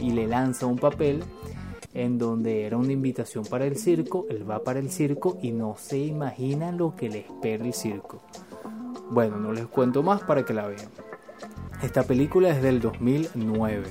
y 0.00 0.10
le 0.10 0.26
lanza 0.26 0.66
un 0.66 0.78
papel 0.78 1.22
en 1.96 2.18
donde 2.18 2.64
era 2.64 2.76
una 2.76 2.92
invitación 2.92 3.44
para 3.46 3.64
el 3.64 3.76
circo, 3.76 4.26
él 4.28 4.48
va 4.48 4.62
para 4.62 4.78
el 4.78 4.90
circo 4.90 5.38
y 5.40 5.52
no 5.52 5.76
se 5.78 5.98
imagina 5.98 6.70
lo 6.70 6.94
que 6.94 7.08
le 7.08 7.20
espera 7.20 7.64
el 7.64 7.72
circo. 7.72 8.20
Bueno, 9.10 9.38
no 9.38 9.52
les 9.52 9.66
cuento 9.66 10.02
más 10.02 10.22
para 10.22 10.44
que 10.44 10.52
la 10.52 10.66
vean. 10.66 10.90
Esta 11.82 12.02
película 12.02 12.50
es 12.50 12.62
del 12.62 12.80
2009. 12.80 13.84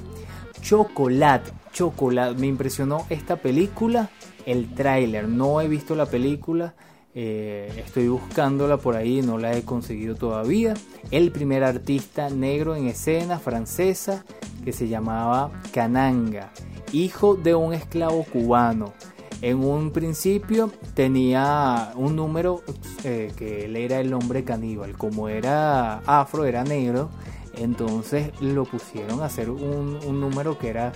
Chocolate, 0.66 1.52
Chocolate, 1.72 2.40
me 2.40 2.48
impresionó 2.48 3.06
esta 3.10 3.36
película, 3.36 4.10
el 4.48 4.74
tráiler, 4.74 5.28
no 5.28 5.62
he 5.62 5.68
visto 5.68 5.96
la 5.96 6.08
película, 6.08 6.74
eh, 7.14 7.72
estoy 7.78 8.08
buscándola 8.08 8.78
por 8.78 8.96
ahí, 8.96 9.22
no 9.22 9.38
la 9.38 9.56
he 9.56 9.62
conseguido 9.62 10.16
todavía. 10.16 10.74
El 11.12 11.32
primer 11.32 11.64
artista 11.64 12.30
negro 12.30 12.76
en 12.76 12.88
escena 12.88 13.38
francesa 13.38 14.26
que 14.64 14.74
se 14.74 14.88
llamaba 14.88 15.52
Cananga 15.72 16.52
hijo 16.92 17.36
de 17.36 17.56
un 17.56 17.74
esclavo 17.74 18.24
cubano. 18.24 18.94
En 19.42 19.64
un 19.64 19.92
principio 19.92 20.72
tenía 20.94 21.92
un 21.96 22.16
número 22.16 22.64
eh, 23.04 23.32
que 23.36 23.66
él 23.66 23.76
era 23.76 24.00
el 24.00 24.14
hombre 24.14 24.44
caníbal. 24.44 24.98
Como 24.98 25.28
era 25.28 26.00
afro, 26.00 26.46
era 26.46 26.64
negro, 26.64 27.10
entonces 27.58 28.32
lo 28.42 28.66
pusieron 28.66 29.22
a 29.22 29.26
hacer 29.26 29.50
un, 29.50 30.00
número 30.20 30.58
que 30.58 30.70
era 30.70 30.92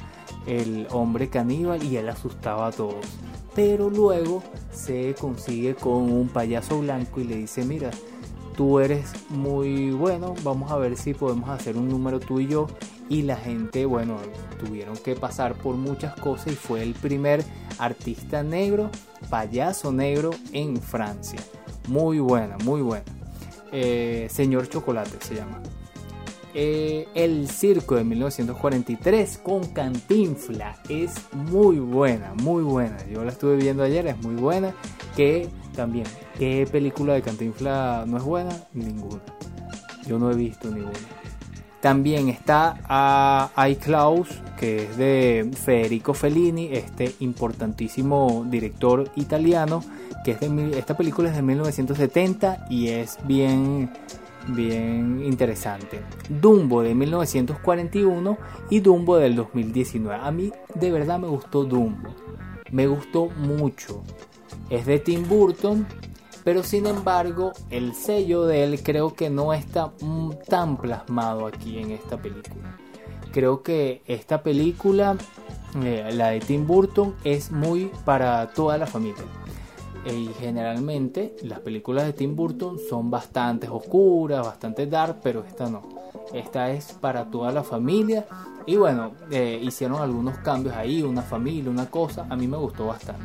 el 0.46 0.88
hombre 0.92 1.30
caníbal 1.30 1.84
y 1.84 1.98
él 1.98 2.10
asustaba 2.10 2.68
a 2.68 2.72
todos. 2.72 3.06
Pero 3.56 3.90
luego 3.90 4.44
se 4.72 5.16
consigue 5.20 5.76
con 5.76 6.12
un 6.12 6.30
payaso 6.30 6.80
blanco 6.80 7.20
y 7.20 7.26
le 7.26 7.36
dice, 7.36 7.66
mira, 7.66 7.92
tú 8.56 8.80
eres 8.80 9.12
muy 9.30 9.92
bueno, 9.92 10.36
vamos 10.44 10.72
a 10.72 10.78
ver 10.78 10.98
si 10.98 11.14
podemos 11.14 11.50
hacer 11.50 11.78
un 11.78 11.90
número 11.90 12.20
tú 12.20 12.40
y 12.40 12.48
yo 12.48 12.68
y 13.10 13.24
la 13.24 13.36
gente, 13.36 13.86
bueno, 13.86 14.18
tuvieron 14.60 14.96
que 14.98 15.16
pasar 15.16 15.56
por 15.56 15.76
muchas 15.76 16.14
cosas 16.16 16.54
y 16.54 16.56
fue 16.56 16.84
el 16.84 16.94
primer 16.94 17.44
artista 17.80 18.44
negro, 18.44 18.92
payaso 19.30 19.92
negro 19.92 20.30
en 20.54 20.78
Francia. 20.78 21.40
Muy 21.88 22.20
buena, 22.20 22.58
muy 22.64 22.82
buena. 22.82 23.06
Eh, 23.72 24.28
Señor 24.30 24.70
Chocolate 24.70 25.18
se 25.22 25.36
llama. 25.36 25.60
Eh, 26.54 27.08
el 27.14 27.48
Circo 27.48 27.96
de 27.96 28.04
1943 28.04 29.38
con 29.44 29.68
Cantinfla 29.68 30.78
es 30.90 31.14
muy 31.34 31.80
buena, 31.80 32.34
muy 32.36 32.64
buena. 32.64 32.98
Yo 33.08 33.24
la 33.24 33.32
estuve 33.32 33.56
viendo 33.56 33.84
ayer, 33.84 34.08
es 34.08 34.18
muy 34.18 34.36
buena. 34.36 34.74
Que 35.16 35.48
también, 35.76 36.06
¿qué 36.38 36.68
película 36.72 37.14
de 37.14 37.22
Cantinfla 37.22 38.06
no 38.08 38.18
es 38.18 38.24
buena? 38.24 38.52
Ninguna. 38.74 39.22
Yo 40.08 40.18
no 40.18 40.32
he 40.32 40.36
visto 40.36 40.70
ninguna. 40.70 40.98
También 41.82 42.28
está 42.28 42.78
a 42.90 43.70
iClaus, 43.70 44.28
que 44.60 44.84
es 44.84 44.98
de 44.98 45.50
Federico 45.54 46.14
Fellini, 46.14 46.70
este 46.74 47.16
importantísimo 47.22 48.46
director 48.50 49.10
italiano, 49.16 49.82
que 50.26 50.32
es 50.32 50.40
de 50.42 50.78
esta 50.78 50.98
película 50.98 51.30
es 51.30 51.36
de 51.36 51.42
1970 51.42 52.66
y 52.70 52.90
es 52.90 53.18
bien 53.24 53.90
bien 54.56 55.24
interesante. 55.24 56.02
Dumbo 56.30 56.82
de 56.82 56.96
1941 56.96 58.38
y 58.70 58.80
Dumbo 58.80 59.18
del 59.18 59.36
2019. 59.36 60.20
A 60.22 60.32
mí 60.32 60.52
de 60.76 60.92
verdad 60.92 61.20
me 61.20 61.28
gustó 61.28 61.64
Dumbo. 61.64 62.16
Me 62.72 62.88
gustó 62.88 63.30
mucho. 63.38 64.04
Es 64.70 64.86
de 64.86 65.00
Tim 65.00 65.28
Burton 65.28 65.86
pero 66.44 66.64
sin 66.64 66.88
embargo 66.88 67.52
el 67.70 67.94
sello 67.94 68.46
de 68.46 68.64
él 68.64 68.82
creo 68.82 69.14
que 69.14 69.30
no 69.30 69.54
está 69.54 69.92
tan 70.48 70.78
plasmado 70.78 71.46
aquí 71.46 71.80
en 71.80 71.92
esta 71.92 72.18
película. 72.18 72.78
Creo 73.32 73.62
que 73.62 74.02
esta 74.08 74.42
película, 74.42 75.16
eh, 75.84 76.10
la 76.14 76.30
de 76.30 76.40
Tim 76.40 76.66
Burton, 76.66 77.14
es 77.24 77.52
muy 77.52 77.92
para 78.06 78.52
toda 78.54 78.78
la 78.78 78.88
familia. 78.88 79.24
Y 80.06 80.30
generalmente 80.40 81.36
las 81.44 81.60
películas 81.60 82.06
de 82.06 82.14
Tim 82.14 82.34
Burton 82.36 82.80
son 82.80 83.12
bastante 83.12 83.68
oscuras, 83.68 84.46
bastante 84.46 84.88
dark, 84.88 85.18
pero 85.22 85.44
esta 85.44 85.70
no. 85.70 85.82
esta 86.34 86.72
es 86.72 86.94
para 86.94 87.26
toda 87.26 87.52
la 87.52 87.64
familia. 87.64 88.26
Y 88.66 88.78
bueno, 88.78 89.12
eh, 89.32 89.60
hicieron 89.62 90.02
algunos 90.02 90.38
cambios 90.40 90.76
ahí, 90.76 91.02
una 91.02 91.22
familia, 91.22 91.70
una 91.70 91.90
cosa. 91.90 92.26
A 92.30 92.36
mí 92.36 92.46
me 92.48 92.58
gustó 92.58 92.88
bastante. 92.88 93.24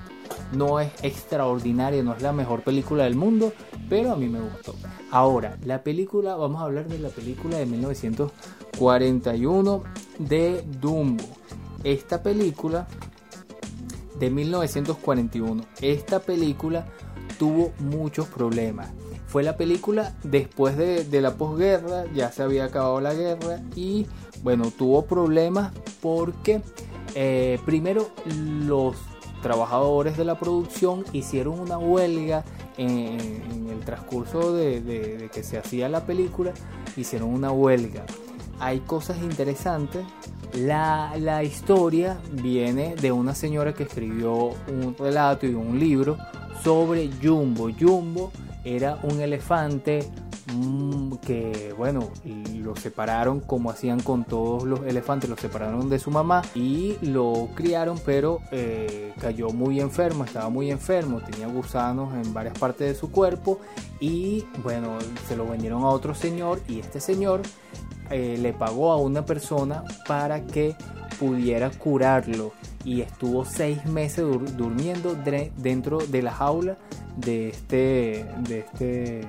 No 0.52 0.78
es 0.80 0.92
extraordinaria, 1.02 2.02
no 2.02 2.14
es 2.14 2.22
la 2.22 2.32
mejor 2.32 2.62
película 2.62 3.04
del 3.04 3.14
mundo, 3.14 3.52
pero 3.88 4.12
a 4.12 4.16
mí 4.16 4.28
me 4.28 4.40
gustó. 4.40 4.74
Ahora, 5.10 5.56
la 5.64 5.82
película, 5.82 6.36
vamos 6.36 6.60
a 6.60 6.64
hablar 6.64 6.88
de 6.88 6.98
la 6.98 7.10
película 7.10 7.58
de 7.58 7.66
1941 7.66 9.82
de 10.18 10.64
Dumbo. 10.80 11.24
Esta 11.82 12.22
película 12.22 12.86
de 14.18 14.30
1941. 14.30 15.64
Esta 15.80 16.20
película 16.20 16.86
tuvo 17.38 17.72
muchos 17.78 18.28
problemas. 18.28 18.90
Fue 19.26 19.42
la 19.42 19.56
película 19.56 20.14
después 20.22 20.76
de, 20.76 21.20
la 21.20 21.34
posguerra, 21.34 22.04
ya 22.14 22.30
se 22.30 22.42
había 22.42 22.66
acabado 22.66 23.00
la 23.00 23.14
guerra 23.14 23.60
y 23.74 24.06
bueno, 24.42 24.70
tuvo 24.70 25.06
problemas 25.06 25.72
porque 26.00 26.62
eh, 27.14 27.58
primero 27.64 28.10
los 28.36 28.96
trabajadores 29.42 30.16
de 30.16 30.24
la 30.24 30.38
producción 30.38 31.04
hicieron 31.12 31.58
una 31.58 31.78
huelga 31.78 32.44
en, 32.76 33.68
el 33.68 33.80
transcurso 33.84 34.54
de, 34.54 35.28
que 35.32 35.42
se 35.42 35.58
hacía 35.58 35.88
la 35.88 36.06
película, 36.06 36.52
hicieron 36.96 37.28
una 37.30 37.50
huelga. 37.50 38.06
Hay 38.60 38.80
cosas 38.80 39.18
interesantes. 39.18 40.04
La, 40.54 41.14
la 41.18 41.42
historia 41.42 42.18
viene 42.32 42.94
de 42.94 43.10
una 43.12 43.34
señora 43.34 43.74
que 43.74 43.84
escribió 43.84 44.50
un 44.68 44.94
relato 44.98 45.46
y 45.46 45.54
un 45.54 45.78
libro 45.78 46.16
sobre 46.62 47.10
Jumbo. 47.22 47.70
Jumbo 47.78 48.32
era 48.64 48.98
un 49.02 49.20
elefante 49.20 50.08
que, 51.24 51.74
bueno, 51.76 52.10
lo 52.54 52.76
separaron 52.76 53.40
como 53.40 53.70
hacían 53.70 54.00
con 54.00 54.24
todos 54.24 54.64
los 54.64 54.82
elefantes, 54.86 55.30
lo 55.30 55.36
separaron 55.36 55.88
de 55.88 55.98
su 55.98 56.10
mamá 56.10 56.42
y 56.54 56.96
lo 57.00 57.48
criaron, 57.54 57.98
pero 58.04 58.40
eh, 58.50 59.12
cayó 59.20 59.50
muy 59.50 59.80
enfermo, 59.80 60.24
estaba 60.24 60.48
muy 60.50 60.70
enfermo, 60.70 61.20
tenía 61.20 61.46
gusanos 61.46 62.14
en 62.14 62.34
varias 62.34 62.58
partes 62.58 62.88
de 62.88 62.94
su 62.94 63.10
cuerpo 63.10 63.60
y, 64.00 64.44
bueno, 64.62 64.98
se 65.28 65.36
lo 65.36 65.46
vendieron 65.46 65.82
a 65.82 65.88
otro 65.88 66.14
señor 66.14 66.60
y 66.68 66.80
este 66.80 67.00
señor 67.00 67.40
eh, 68.10 68.36
le 68.40 68.52
pagó 68.52 68.92
a 68.92 68.96
una 68.96 69.24
persona 69.24 69.82
para 70.06 70.44
que 70.44 70.76
pudiera 71.18 71.70
curarlo 71.70 72.52
y 72.84 73.00
estuvo 73.00 73.44
seis 73.44 73.84
meses 73.86 74.26
durmiendo 74.56 75.16
dentro 75.56 75.98
de 75.98 76.22
la 76.22 76.32
jaula 76.32 76.76
de 77.16 77.48
este, 77.48 78.26
de 78.40 78.58
este, 78.58 79.20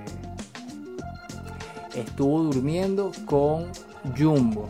estuvo 1.95 2.43
durmiendo 2.43 3.11
con 3.25 3.71
Jumbo 4.17 4.69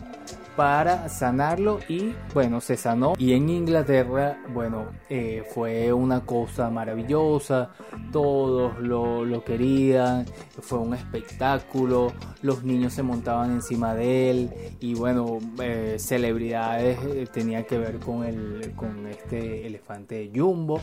para 0.56 1.08
sanarlo 1.08 1.80
y 1.88 2.14
bueno 2.34 2.60
se 2.60 2.76
sanó. 2.76 3.14
Y 3.18 3.32
en 3.32 3.48
Inglaterra 3.48 4.38
bueno 4.52 4.86
eh, 5.08 5.44
fue 5.54 5.92
una 5.92 6.20
cosa 6.20 6.70
maravillosa. 6.70 7.70
Todos 8.10 8.78
lo, 8.80 9.44
querían 9.44 10.24
fue 10.60 10.78
un 10.78 10.94
espectáculo. 10.94 12.12
Los 12.42 12.64
niños 12.64 12.94
se 12.94 13.02
montaban 13.02 13.52
encima 13.52 13.94
de 13.94 14.30
él 14.30 14.50
y 14.80 14.94
bueno 14.94 15.38
eh, 15.60 15.96
celebridades 15.98 16.98
eh, 17.04 17.28
tenía 17.32 17.64
que 17.64 17.78
ver 17.78 17.98
con 17.98 18.24
el 18.24 18.72
con 18.74 19.06
este 19.06 19.66
elefante 19.66 20.30
Jumbo. 20.34 20.80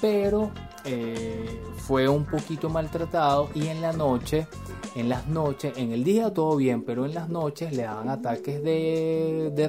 Pero 0.00 0.50
fue 1.76 2.08
un 2.08 2.24
poquito 2.24 2.68
maltratado 2.68 3.50
y 3.54 3.68
en 3.68 3.82
la 3.82 3.92
noche 3.92 4.48
en 4.94 5.08
las 5.08 5.26
noches, 5.26 5.76
en 5.76 5.92
el 5.92 6.04
día 6.04 6.32
todo 6.32 6.56
bien, 6.56 6.82
pero 6.82 7.06
en 7.06 7.14
las 7.14 7.28
noches 7.28 7.72
le 7.72 7.84
daban 7.84 8.08
ataques 8.08 8.62
de, 8.62 9.01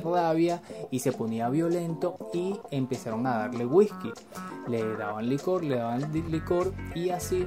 rabia 0.04 0.62
y 0.92 1.00
se 1.00 1.12
ponía 1.12 1.50
violento 1.50 2.18
y 2.34 2.56
empezaron 2.72 3.26
a 3.28 3.38
darle 3.38 3.66
whisky. 3.66 4.12
Le 4.68 4.96
daban 4.96 5.30
licor, 5.30 5.64
le 5.64 5.78
daban 5.78 6.12
licor 6.30 6.74
y 6.96 7.10
así 7.10 7.46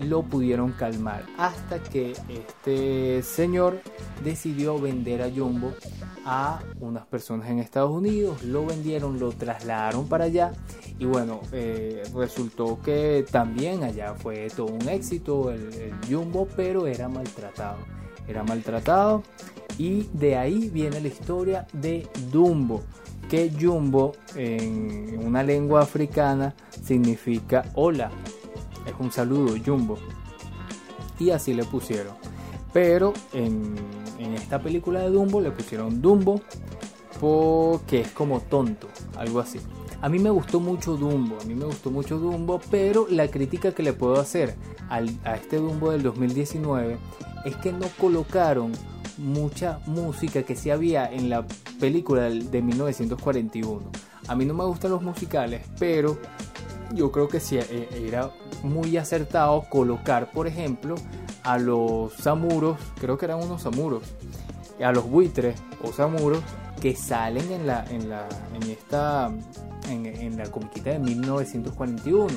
lo 0.00 0.22
pudieron 0.22 0.72
calmar 0.72 1.24
hasta 1.36 1.82
que 1.82 2.12
este 2.28 3.22
señor 3.22 3.80
decidió 4.24 4.78
vender 4.78 5.22
a 5.22 5.30
Jumbo 5.30 5.72
a 6.24 6.60
unas 6.80 7.06
personas 7.06 7.48
en 7.50 7.58
Estados 7.58 7.90
Unidos, 7.90 8.42
lo 8.42 8.64
vendieron, 8.64 9.20
lo 9.20 9.30
trasladaron 9.32 10.08
para 10.08 10.24
allá 10.24 10.52
y 10.98 11.04
bueno, 11.04 11.40
eh, 11.52 12.02
resultó 12.14 12.78
que 12.82 13.24
también 13.30 13.84
allá 13.84 14.14
fue 14.14 14.48
todo 14.54 14.66
un 14.66 14.88
éxito 14.88 15.50
el, 15.50 15.94
Jumbo, 16.08 16.48
pero 16.56 16.86
era 16.86 17.08
maltratado, 17.08 17.78
era 18.26 18.42
maltratado 18.42 19.22
y 19.80 20.06
de 20.12 20.36
ahí 20.36 20.68
viene 20.68 21.00
la 21.00 21.08
historia 21.08 21.66
de 21.72 22.06
Dumbo, 22.30 22.82
que 23.30 23.50
Jumbo 23.58 24.12
en 24.36 25.18
una 25.24 25.42
lengua 25.42 25.80
africana 25.80 26.54
significa 26.82 27.64
hola, 27.76 28.10
es 28.86 28.92
un 28.98 29.10
saludo 29.10 29.56
Jumbo 29.64 29.96
y 31.18 31.30
así 31.30 31.54
le 31.54 31.64
pusieron. 31.64 32.12
Pero 32.74 33.14
en, 33.32 33.74
esta 34.34 34.60
película 34.60 35.00
de 35.00 35.08
Dumbo 35.08 35.40
le 35.40 35.50
pusieron 35.50 36.02
Dumbo 36.02 36.42
porque 37.18 38.02
es 38.02 38.08
como 38.08 38.40
tonto, 38.40 38.86
algo 39.16 39.40
así. 39.40 39.60
A 40.02 40.10
mí 40.10 40.18
me 40.18 40.28
gustó 40.28 40.60
mucho 40.60 40.98
Dumbo, 40.98 41.38
a 41.40 41.44
mí 41.46 41.54
me 41.54 41.64
gustó 41.64 41.90
mucho 41.90 42.18
Dumbo, 42.18 42.60
pero 42.70 43.06
la 43.08 43.28
crítica 43.28 43.72
que 43.72 43.82
le 43.82 43.94
puedo 43.94 44.20
hacer 44.20 44.56
a 44.90 45.36
este 45.36 45.56
Dumbo 45.56 45.90
del 45.90 46.02
2019 46.02 46.98
es 47.46 47.56
que 47.56 47.72
no 47.72 47.86
colocaron 47.98 48.72
mucha 49.20 49.80
música 49.86 50.42
que 50.42 50.56
sí 50.56 50.70
había 50.70 51.10
en 51.10 51.28
la 51.30 51.46
película 51.78 52.22
de 52.22 52.62
1941. 52.62 53.82
A 54.26 54.34
mí 54.34 54.44
no 54.44 54.54
me 54.54 54.64
gustan 54.64 54.90
los 54.90 55.02
musicales, 55.02 55.62
pero 55.78 56.18
yo 56.94 57.12
creo 57.12 57.28
que 57.28 57.38
sí 57.38 57.58
eh, 57.58 57.88
era 58.06 58.30
muy 58.62 58.96
acertado 58.96 59.64
colocar, 59.68 60.30
por 60.30 60.46
ejemplo, 60.46 60.94
a 61.42 61.58
los 61.58 62.14
samuros, 62.14 62.78
creo 63.00 63.16
que 63.16 63.26
eran 63.26 63.42
unos 63.42 63.62
samuros, 63.62 64.02
a 64.82 64.92
los 64.92 65.08
buitres 65.08 65.60
o 65.82 65.92
samuros 65.92 66.42
que 66.80 66.96
salen 66.96 67.52
en 67.52 67.66
la 67.66 67.84
en 67.90 68.08
la 68.08 68.26
en 68.54 68.70
esta 68.70 69.30
en, 69.88 70.36
la 70.36 70.50
comiquita 70.50 70.90
de 70.90 70.98
1941. 70.98 72.28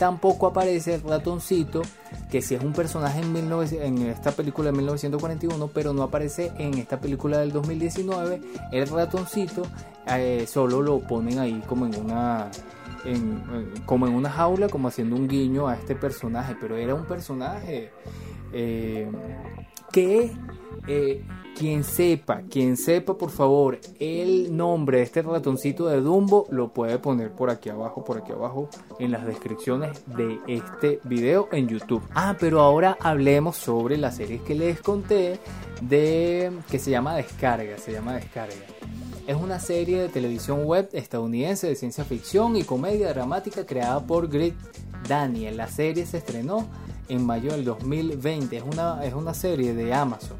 Tampoco 0.00 0.46
aparece 0.46 0.94
el 0.94 1.02
ratoncito, 1.02 1.82
que 2.30 2.40
si 2.40 2.54
es 2.54 2.64
un 2.64 2.72
personaje 2.72 3.20
en, 3.20 3.36
en 3.36 4.06
esta 4.06 4.32
película 4.32 4.70
de 4.70 4.78
1941, 4.78 5.68
pero 5.74 5.92
no 5.92 6.02
aparece 6.02 6.50
en 6.56 6.72
esta 6.78 6.98
película 6.98 7.36
del 7.36 7.52
2019. 7.52 8.40
El 8.72 8.88
ratoncito 8.88 9.60
eh, 10.06 10.46
solo 10.48 10.80
lo 10.80 11.00
ponen 11.00 11.38
ahí 11.38 11.62
como 11.66 11.84
en 11.84 12.00
una 12.00 12.50
como 13.84 14.06
en 14.06 14.14
una 14.14 14.30
jaula, 14.30 14.70
como 14.70 14.88
haciendo 14.88 15.16
un 15.16 15.28
guiño 15.28 15.68
a 15.68 15.74
este 15.74 15.94
personaje, 15.94 16.56
pero 16.58 16.78
era 16.78 16.94
un 16.94 17.04
personaje 17.04 17.90
eh, 18.54 19.06
que 19.92 20.32
eh, 20.86 21.24
quien 21.60 21.84
sepa, 21.84 22.42
quien 22.48 22.76
sepa 22.76 23.18
por 23.18 23.30
favor 23.30 23.78
el 23.98 24.56
nombre 24.56 24.98
de 24.98 25.04
este 25.04 25.20
ratoncito 25.20 25.86
de 25.88 26.00
Dumbo 26.00 26.46
lo 26.50 26.72
puede 26.72 26.98
poner 26.98 27.32
por 27.32 27.50
aquí 27.50 27.68
abajo, 27.68 28.02
por 28.02 28.16
aquí 28.16 28.32
abajo 28.32 28.70
en 28.98 29.10
las 29.10 29.26
descripciones 29.26 30.02
de 30.06 30.38
este 30.46 31.00
video 31.04 31.48
en 31.52 31.68
YouTube. 31.68 32.02
Ah, 32.14 32.34
pero 32.40 32.60
ahora 32.60 32.96
hablemos 33.00 33.56
sobre 33.56 33.98
la 33.98 34.10
serie 34.10 34.40
que 34.40 34.54
les 34.54 34.80
conté 34.80 35.38
de 35.82 36.50
que 36.70 36.78
se 36.78 36.90
llama 36.90 37.14
Descarga, 37.16 37.76
se 37.76 37.92
llama 37.92 38.14
Descarga. 38.14 38.54
Es 39.26 39.36
una 39.36 39.60
serie 39.60 40.00
de 40.00 40.08
televisión 40.08 40.64
web 40.64 40.88
estadounidense 40.92 41.66
de 41.66 41.76
ciencia 41.76 42.04
ficción 42.04 42.56
y 42.56 42.64
comedia 42.64 43.12
dramática 43.12 43.66
creada 43.66 44.00
por 44.04 44.28
Greg 44.28 44.54
Daniel. 45.06 45.58
La 45.58 45.68
serie 45.68 46.06
se 46.06 46.18
estrenó 46.18 46.68
en 47.10 47.26
mayo 47.26 47.52
del 47.52 47.64
2020. 47.64 48.56
Es 48.56 48.62
una, 48.62 49.04
es 49.04 49.14
una 49.14 49.34
serie 49.34 49.74
de 49.74 49.92
Amazon. 49.92 50.38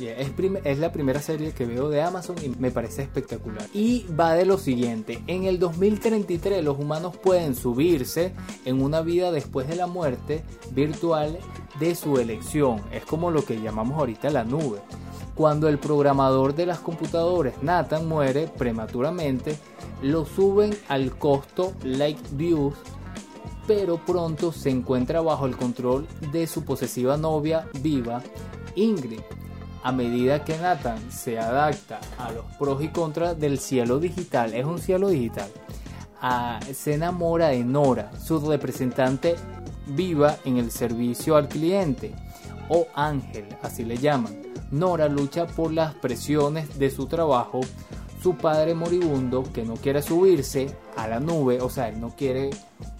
Es, 0.00 0.30
es, 0.64 0.78
la 0.78 0.92
primera 0.92 1.22
serie 1.22 1.52
que 1.52 1.64
veo 1.64 1.88
de 1.88 2.02
Amazon 2.02 2.36
y 2.42 2.50
me 2.50 2.70
parece 2.70 3.02
espectacular. 3.02 3.66
Y 3.72 4.04
va 4.08 4.34
de 4.34 4.44
lo 4.44 4.58
siguiente, 4.58 5.22
en 5.26 5.44
el 5.44 5.58
2033 5.58 6.62
los 6.62 6.78
humanos 6.78 7.16
pueden 7.16 7.54
subirse 7.54 8.34
en 8.66 8.82
una 8.82 9.00
vida 9.00 9.32
después 9.32 9.66
de 9.68 9.76
la 9.76 9.86
muerte 9.86 10.44
virtual 10.72 11.38
de 11.80 11.94
su 11.94 12.18
elección. 12.18 12.82
Es 12.92 13.06
como 13.06 13.30
lo 13.30 13.42
que 13.42 13.60
llamamos 13.60 13.98
ahorita 13.98 14.28
la 14.28 14.44
nube. 14.44 14.80
Cuando 15.34 15.68
el 15.68 15.78
programador 15.78 16.54
de 16.54 16.66
las 16.66 16.78
computadoras 16.78 17.62
Nathan 17.62 18.06
muere 18.06 18.48
prematuramente, 18.48 19.58
lo 20.02 20.24
suben 20.24 20.74
al 20.88 21.16
costo 21.16 21.72
Lakeview, 21.84 22.72
pero 23.66 23.98
pronto 23.98 24.52
se 24.52 24.70
encuentra 24.70 25.20
bajo 25.20 25.46
el 25.46 25.56
control 25.56 26.06
de 26.32 26.46
su 26.46 26.64
posesiva 26.64 27.16
novia 27.16 27.68
viva, 27.80 28.22
Ingrid. 28.74 29.20
A 29.82 29.92
medida 29.92 30.44
que 30.44 30.58
Nathan 30.58 31.12
se 31.12 31.38
adapta 31.38 32.00
a 32.18 32.32
los 32.32 32.44
pros 32.58 32.82
y 32.82 32.88
contras 32.88 33.38
del 33.38 33.58
cielo 33.58 34.00
digital, 34.00 34.52
es 34.52 34.64
un 34.64 34.78
cielo 34.78 35.08
digital, 35.08 35.48
se 36.72 36.94
enamora 36.94 37.48
de 37.48 37.62
Nora, 37.62 38.10
su 38.18 38.40
representante 38.40 39.36
viva 39.86 40.38
en 40.44 40.56
el 40.56 40.72
servicio 40.72 41.36
al 41.36 41.48
cliente, 41.48 42.12
o 42.68 42.88
Ángel, 42.96 43.46
así 43.62 43.84
le 43.84 43.96
llaman 43.96 44.36
Nora 44.72 45.08
lucha 45.08 45.46
por 45.46 45.72
las 45.72 45.94
presiones 45.94 46.80
de 46.80 46.90
su 46.90 47.06
trabajo, 47.06 47.60
su 48.20 48.34
padre 48.34 48.74
moribundo 48.74 49.44
que 49.52 49.62
no 49.62 49.74
quiere 49.74 50.02
subirse 50.02 50.74
a 50.96 51.06
la 51.06 51.20
nube, 51.20 51.60
o 51.60 51.70
sea, 51.70 51.88
él 51.88 52.00
no 52.00 52.10
quiere 52.16 52.50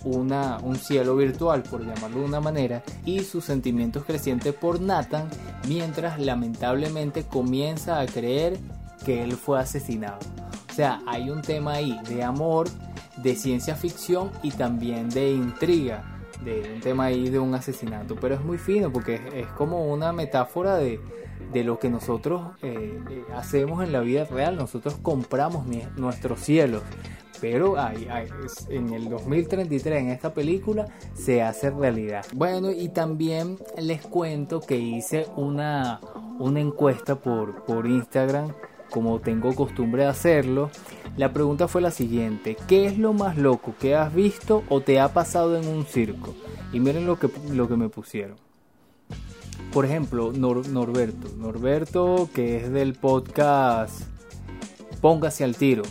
una, 0.07 0.59
un 0.63 0.77
cielo 0.77 1.17
virtual, 1.17 1.63
por 1.63 1.85
llamarlo 1.85 2.21
de 2.21 2.25
una 2.25 2.41
manera, 2.41 2.83
y 3.05 3.21
sus 3.21 3.45
sentimientos 3.45 4.05
crecientes 4.05 4.55
por 4.55 4.81
Nathan, 4.81 5.29
mientras 5.69 6.21
lamentablemente 6.21 7.25
comienza 7.25 8.01
a 8.01 8.07
creer 8.07 8.59
que 9.05 9.23
él 9.23 9.33
fue 9.33 9.61
asesinado. 9.61 10.19
O 10.71 10.75
sea, 10.75 11.01
hay 11.07 11.31
un 11.31 11.43
tema 11.43 11.75
ahí 11.75 11.99
de 12.09 12.23
amor, 12.23 12.69
de 13.17 13.35
ciencia 13.35 13.75
ficción 13.75 14.31
y 14.43 14.51
también 14.51 15.09
de 15.09 15.33
intriga, 15.33 16.05
de 16.45 16.73
un 16.75 16.81
tema 16.81 17.07
ahí 17.07 17.29
de 17.29 17.39
un 17.39 17.55
asesinato. 17.55 18.15
Pero 18.17 18.35
es 18.35 18.45
muy 18.45 18.59
fino 18.59 18.93
porque 18.93 19.21
es, 19.35 19.47
como 19.49 19.87
una 19.87 20.13
metáfora 20.13 20.77
de, 20.77 21.01
de 21.53 21.65
lo 21.65 21.79
que 21.79 21.89
nosotros 21.89 22.51
eh, 22.63 23.01
eh, 23.11 23.25
hacemos 23.35 23.83
en 23.83 23.93
la 23.93 24.01
vida 24.01 24.25
real. 24.25 24.57
Nosotros 24.57 24.97
compramos 25.03 25.67
nuestros 25.97 26.41
cielos. 26.41 26.83
Pero 27.41 27.79
hay, 27.79 28.07
en 28.69 28.93
el 28.93 29.09
2033 29.09 30.01
en 30.01 30.11
esta 30.11 30.33
película 30.33 30.87
se 31.15 31.43
hace 31.43 31.71
realidad. 31.71 32.25
Bueno, 32.35 32.71
y 32.71 32.89
también 32.89 33.59
les 33.79 34.03
cuento 34.03 34.61
que 34.61 34.77
hice 34.77 35.27
una, 35.37 36.01
una 36.39 36.61
encuesta 36.61 37.17
por, 37.17 37.65
por 37.65 37.87
Instagram, 37.87 38.53
como 38.91 39.21
tengo 39.21 39.55
costumbre 39.55 40.03
de 40.03 40.09
hacerlo. 40.09 40.71
La 41.17 41.33
pregunta 41.33 41.69
fue 41.69 41.81
la 41.81 41.91
siguiente, 41.91 42.57
¿qué 42.69 42.87
es 42.87 42.99
lo 42.99 43.13
más 43.13 43.37
loco 43.37 43.75
que 43.79 43.95
has 43.95 44.15
visto 44.15 44.65
o 44.69 44.81
te 44.81 45.01
ha 45.01 45.13
pasado 45.13 45.57
en 45.57 45.67
un 45.69 45.85
circo? 45.85 46.35
Y 46.73 46.81
miren 46.81 47.07
lo 47.07 47.19
que, 47.19 47.31
lo 47.53 47.69
que 47.69 47.77
me 47.77 47.89
pusieron 47.89 48.47
por 49.77 49.85
ejemplo, 49.85 50.33
Nor 50.33 50.67
Norberto. 50.69 51.29
Norberto, 51.37 52.31
que 52.33 52.57
es 52.57 52.73
del 52.73 52.95
podcast 52.95 54.05
Póngase 55.03 55.45
al 55.45 55.55
tiro. 55.55 55.83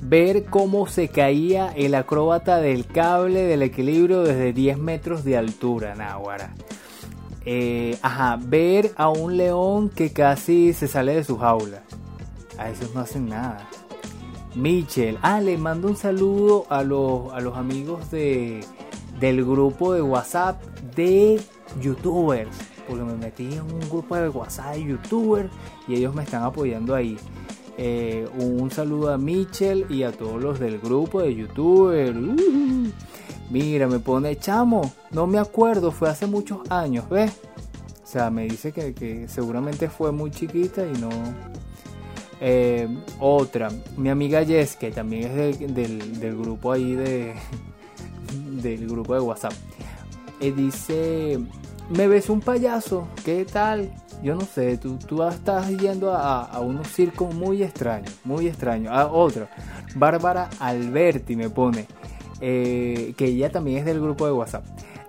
Ver 0.00 0.44
cómo 0.44 0.86
se 0.86 1.08
caía 1.08 1.72
el 1.76 1.94
acróbata 1.94 2.58
del 2.58 2.86
cable 2.86 3.44
del 3.44 3.62
equilibrio 3.62 4.22
desde 4.22 4.52
10 4.52 4.78
metros 4.78 5.24
de 5.24 5.36
altura, 5.36 5.94
Náhuara. 5.94 6.54
Eh, 7.44 7.98
ajá, 8.02 8.38
ver 8.40 8.92
a 8.96 9.08
un 9.08 9.36
león 9.36 9.88
que 9.88 10.12
casi 10.12 10.72
se 10.72 10.88
sale 10.88 11.14
de 11.14 11.24
su 11.24 11.38
jaula. 11.38 11.82
A 12.58 12.70
esos 12.70 12.94
no 12.94 13.00
hacen 13.00 13.28
nada. 13.28 13.68
Michel, 14.54 15.18
ah, 15.22 15.40
le 15.40 15.58
mando 15.58 15.88
un 15.88 15.96
saludo 15.96 16.66
a 16.70 16.82
los, 16.82 17.32
a 17.32 17.40
los 17.40 17.56
amigos 17.56 18.10
de, 18.10 18.64
del 19.20 19.44
grupo 19.44 19.92
de 19.92 20.02
WhatsApp 20.02 20.62
de 20.96 21.40
youtubers 21.80 22.56
porque 22.88 23.04
me 23.04 23.14
metí 23.14 23.54
en 23.54 23.62
un 23.62 23.80
grupo 23.80 24.16
de 24.16 24.28
WhatsApp 24.30 24.74
de 24.74 24.84
youtubers 24.84 25.50
y 25.86 25.96
ellos 25.96 26.14
me 26.14 26.22
están 26.22 26.42
apoyando 26.42 26.94
ahí. 26.94 27.18
Eh, 27.80 28.28
un 28.36 28.72
saludo 28.72 29.12
a 29.12 29.18
Michel 29.18 29.86
y 29.88 30.02
a 30.02 30.10
todos 30.10 30.42
los 30.42 30.58
del 30.58 30.80
grupo 30.80 31.22
de 31.22 31.32
youtubers. 31.32 32.16
Uh, 32.16 32.90
mira, 33.50 33.86
me 33.86 34.00
pone 34.00 34.36
chamo, 34.36 34.92
no 35.12 35.28
me 35.28 35.38
acuerdo, 35.38 35.92
fue 35.92 36.10
hace 36.10 36.26
muchos 36.26 36.68
años, 36.70 37.08
¿ves? 37.08 37.32
O 38.02 38.06
sea, 38.06 38.30
me 38.30 38.48
dice 38.48 38.72
que, 38.72 38.94
que 38.94 39.28
seguramente 39.28 39.88
fue 39.88 40.10
muy 40.10 40.32
chiquita 40.32 40.82
y 40.84 41.00
no. 41.00 41.08
Eh, 42.40 42.88
otra, 43.20 43.70
mi 43.96 44.08
amiga 44.08 44.44
Jess, 44.44 44.74
que 44.74 44.90
también 44.90 45.30
es 45.30 45.58
de, 45.60 45.66
del, 45.68 46.18
del, 46.18 46.36
grupo 46.36 46.72
ahí 46.72 46.94
de. 46.94 47.34
del 48.62 48.88
grupo 48.88 49.14
de 49.14 49.20
WhatsApp. 49.20 49.52
Eh, 50.40 50.52
dice 50.52 51.38
me 51.90 52.06
ves 52.06 52.28
un 52.28 52.40
payaso, 52.40 53.08
¿qué 53.24 53.44
tal? 53.44 53.90
Yo 54.22 54.34
no 54.34 54.40
sé, 54.40 54.78
tú, 54.78 54.98
tú 54.98 55.22
estás 55.22 55.68
yendo 55.76 56.12
a, 56.12 56.42
a 56.42 56.60
unos 56.60 56.88
circos 56.88 57.34
muy 57.34 57.62
extraños, 57.62 58.18
muy 58.24 58.48
extraños. 58.48 58.92
A 58.92 59.06
otro, 59.06 59.48
Bárbara 59.94 60.50
Alberti 60.58 61.36
me 61.36 61.50
pone, 61.50 61.86
eh, 62.40 63.14
que 63.16 63.26
ella 63.26 63.50
también 63.50 63.78
es 63.78 63.84
del 63.84 64.00
grupo 64.00 64.26
de 64.26 64.32
WhatsApp. 64.32 64.64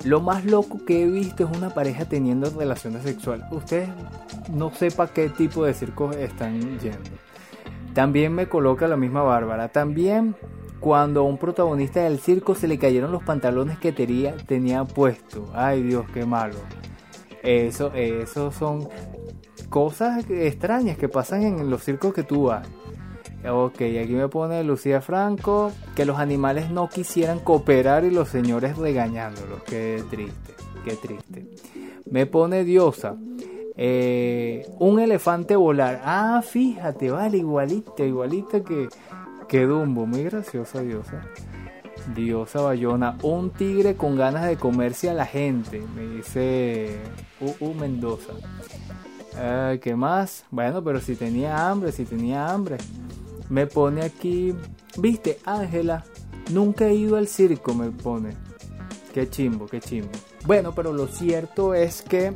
Lo 0.06 0.22
más 0.22 0.46
loco 0.46 0.86
que 0.86 1.04
he 1.04 1.10
visto 1.10 1.44
es 1.44 1.58
una 1.58 1.72
pareja 1.72 2.06
teniendo 2.06 2.50
relaciones 2.52 3.04
sexuales. 3.04 3.46
Ustedes 3.52 3.90
no 4.54 4.72
sepa 4.72 5.08
qué 5.08 5.28
tipo 5.30 5.66
de 5.66 5.74
circos 5.74 6.16
están 6.16 6.80
yendo. 6.80 7.10
También 7.94 8.34
me 8.34 8.48
coloca 8.48 8.88
la 8.88 8.96
misma 8.96 9.24
Bárbara. 9.24 9.68
También 9.70 10.36
cuando 10.80 11.22
a 11.22 11.24
un 11.24 11.38
protagonista 11.38 12.02
del 12.02 12.20
circo 12.20 12.56
se 12.56 12.68
le 12.68 12.80
cayeron 12.80 13.12
los 13.12 13.24
pantalones 13.24 13.78
que 13.78 13.92
tenía, 13.92 14.38
tenía 14.38 14.86
puesto. 14.86 15.52
Ay 15.54 15.84
Dios, 15.84 16.06
qué 16.14 16.26
malo. 16.26 16.56
Eso, 17.44 17.94
eso 17.94 18.52
son 18.52 18.90
cosas 19.70 20.30
extrañas 20.30 20.98
que 20.98 21.08
pasan 21.10 21.44
en 21.44 21.70
los 21.70 21.84
circos 21.84 22.14
que 22.14 22.24
tú 22.24 22.46
vas. 22.46 22.68
Ok, 23.48 23.76
aquí 23.76 24.14
me 24.14 24.28
pone 24.28 24.64
Lucía 24.66 25.00
Franco 25.00 25.72
que 25.96 26.06
los 26.06 26.20
animales 26.20 26.70
no 26.72 26.90
quisieran 26.90 27.40
cooperar 27.40 28.04
y 28.04 28.12
los 28.12 28.28
señores 28.28 28.78
regañándolos. 28.78 29.64
Qué 29.64 30.04
triste, 30.10 30.54
qué 30.84 30.96
triste. 30.96 31.48
Me 32.12 32.26
pone 32.26 32.66
Diosa. 32.66 33.16
Eh, 33.78 34.68
un 34.80 35.00
elefante 35.00 35.56
volar. 35.56 36.02
Ah, 36.04 36.42
fíjate, 36.46 37.12
vale, 37.12 37.38
igualita, 37.38 38.04
igualita 38.04 38.62
que, 38.62 38.90
que 39.48 39.66
Dumbo. 39.66 40.06
Muy 40.06 40.24
graciosa 40.24 40.82
Diosa. 40.82 41.22
Diosa 42.16 42.62
Bayona. 42.62 43.18
Un 43.24 43.52
tigre 43.52 43.96
con 43.96 44.16
ganas 44.16 44.48
de 44.48 44.58
comerse 44.58 45.10
a 45.10 45.14
la 45.14 45.26
gente. 45.26 45.82
Me 45.96 46.08
dice 46.08 46.98
UU 47.40 47.74
Mendoza. 47.74 48.34
Eh, 49.38 49.80
¿Qué 49.82 49.96
más? 49.96 50.46
Bueno, 50.52 50.84
pero 50.84 51.00
si 51.00 51.16
tenía 51.16 51.70
hambre, 51.70 51.92
si 51.92 52.06
tenía 52.06 52.50
hambre. 52.50 52.78
Me 53.50 53.68
pone 53.68 54.04
aquí. 54.04 54.54
¿Viste, 54.98 55.40
Ángela? 55.46 56.04
Nunca 56.52 56.88
he 56.88 56.96
ido 56.96 57.16
al 57.18 57.28
circo, 57.28 57.74
me 57.74 57.92
pone. 57.92 58.36
Qué 59.14 59.30
chimbo, 59.30 59.66
qué 59.68 59.80
chimbo. 59.80 60.10
Bueno, 60.46 60.74
pero 60.74 60.94
lo 60.94 61.08
cierto 61.08 61.74
es 61.74 62.02
que 62.02 62.34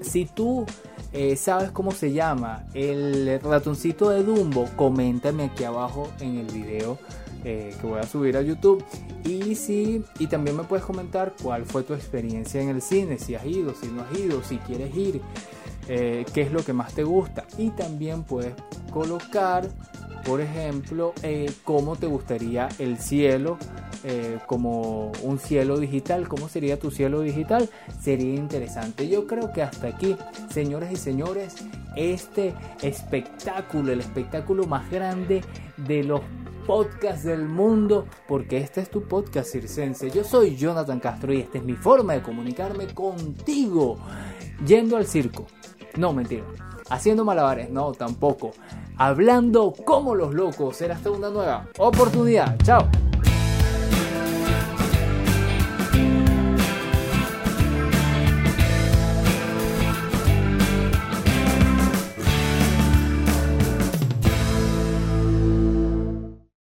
si 0.00 0.26
tú 0.26 0.66
eh, 1.12 1.36
sabes 1.36 1.70
cómo 1.70 1.92
se 1.92 2.12
llama 2.12 2.64
el 2.74 3.40
ratoncito 3.40 4.10
de 4.10 4.22
Dumbo, 4.22 4.68
coméntame 4.76 5.44
aquí 5.44 5.64
abajo 5.64 6.10
en 6.20 6.38
el 6.38 6.46
video 6.46 6.98
eh, 7.44 7.74
que 7.78 7.86
voy 7.86 8.00
a 8.00 8.04
subir 8.04 8.36
a 8.36 8.42
YouTube. 8.42 8.82
Y 9.24 9.54
si, 9.54 10.02
y 10.18 10.26
también 10.26 10.56
me 10.56 10.64
puedes 10.64 10.84
comentar 10.84 11.34
cuál 11.42 11.64
fue 11.66 11.82
tu 11.82 11.92
experiencia 11.92 12.60
en 12.60 12.70
el 12.70 12.80
cine, 12.80 13.18
si 13.18 13.34
has 13.34 13.44
ido, 13.44 13.74
si 13.74 13.88
no 13.88 14.02
has 14.02 14.18
ido, 14.18 14.42
si 14.42 14.56
quieres 14.58 14.94
ir, 14.96 15.20
eh, 15.88 16.24
qué 16.32 16.42
es 16.42 16.52
lo 16.52 16.64
que 16.64 16.72
más 16.72 16.94
te 16.94 17.04
gusta. 17.04 17.44
Y 17.58 17.70
también 17.70 18.22
puedes 18.22 18.54
colocar, 18.90 19.68
por 20.24 20.40
ejemplo, 20.40 21.12
eh, 21.22 21.50
cómo 21.64 21.96
te 21.96 22.06
gustaría 22.06 22.68
el 22.78 22.98
cielo 22.98 23.58
como 24.44 25.12
un 25.22 25.38
cielo 25.38 25.78
digital. 25.78 26.28
¿Cómo 26.28 26.50
sería 26.50 26.78
tu 26.78 26.90
cielo 26.90 27.22
digital? 27.22 27.70
Sería 28.02 28.34
interesante. 28.34 29.08
Yo 29.08 29.26
creo 29.26 29.50
que 29.50 29.62
hasta 29.62 29.86
aquí, 29.86 30.14
señores 30.50 30.92
y 30.92 30.96
señores, 30.96 31.54
este 31.96 32.54
espectáculo, 32.82 33.92
el 33.92 34.00
espectáculo 34.00 34.66
más 34.66 34.90
grande 34.90 35.42
de 35.78 36.04
los 36.04 36.20
podcasts 36.66 37.24
del 37.24 37.46
mundo, 37.46 38.06
porque 38.26 38.58
este 38.58 38.80
es 38.80 38.90
tu 38.90 39.02
podcast 39.02 39.50
circense. 39.50 40.10
Yo 40.10 40.24
soy 40.24 40.56
Jonathan 40.56 41.00
Castro 41.00 41.32
y 41.32 41.40
esta 41.40 41.58
es 41.58 41.64
mi 41.64 41.74
forma 41.74 42.14
de 42.14 42.22
comunicarme 42.22 42.86
contigo. 42.88 43.98
Yendo 44.66 44.96
al 44.96 45.06
circo. 45.06 45.46
No, 45.96 46.12
mentira. 46.12 46.44
Haciendo 46.90 47.24
malabares. 47.24 47.70
No, 47.70 47.92
tampoco. 47.92 48.52
Hablando 48.96 49.72
como 49.84 50.14
los 50.14 50.34
locos. 50.34 50.76
Será 50.76 50.94
hasta 50.94 51.10
una 51.10 51.30
nueva 51.30 51.68
oportunidad. 51.78 52.56
Chao. 52.62 52.88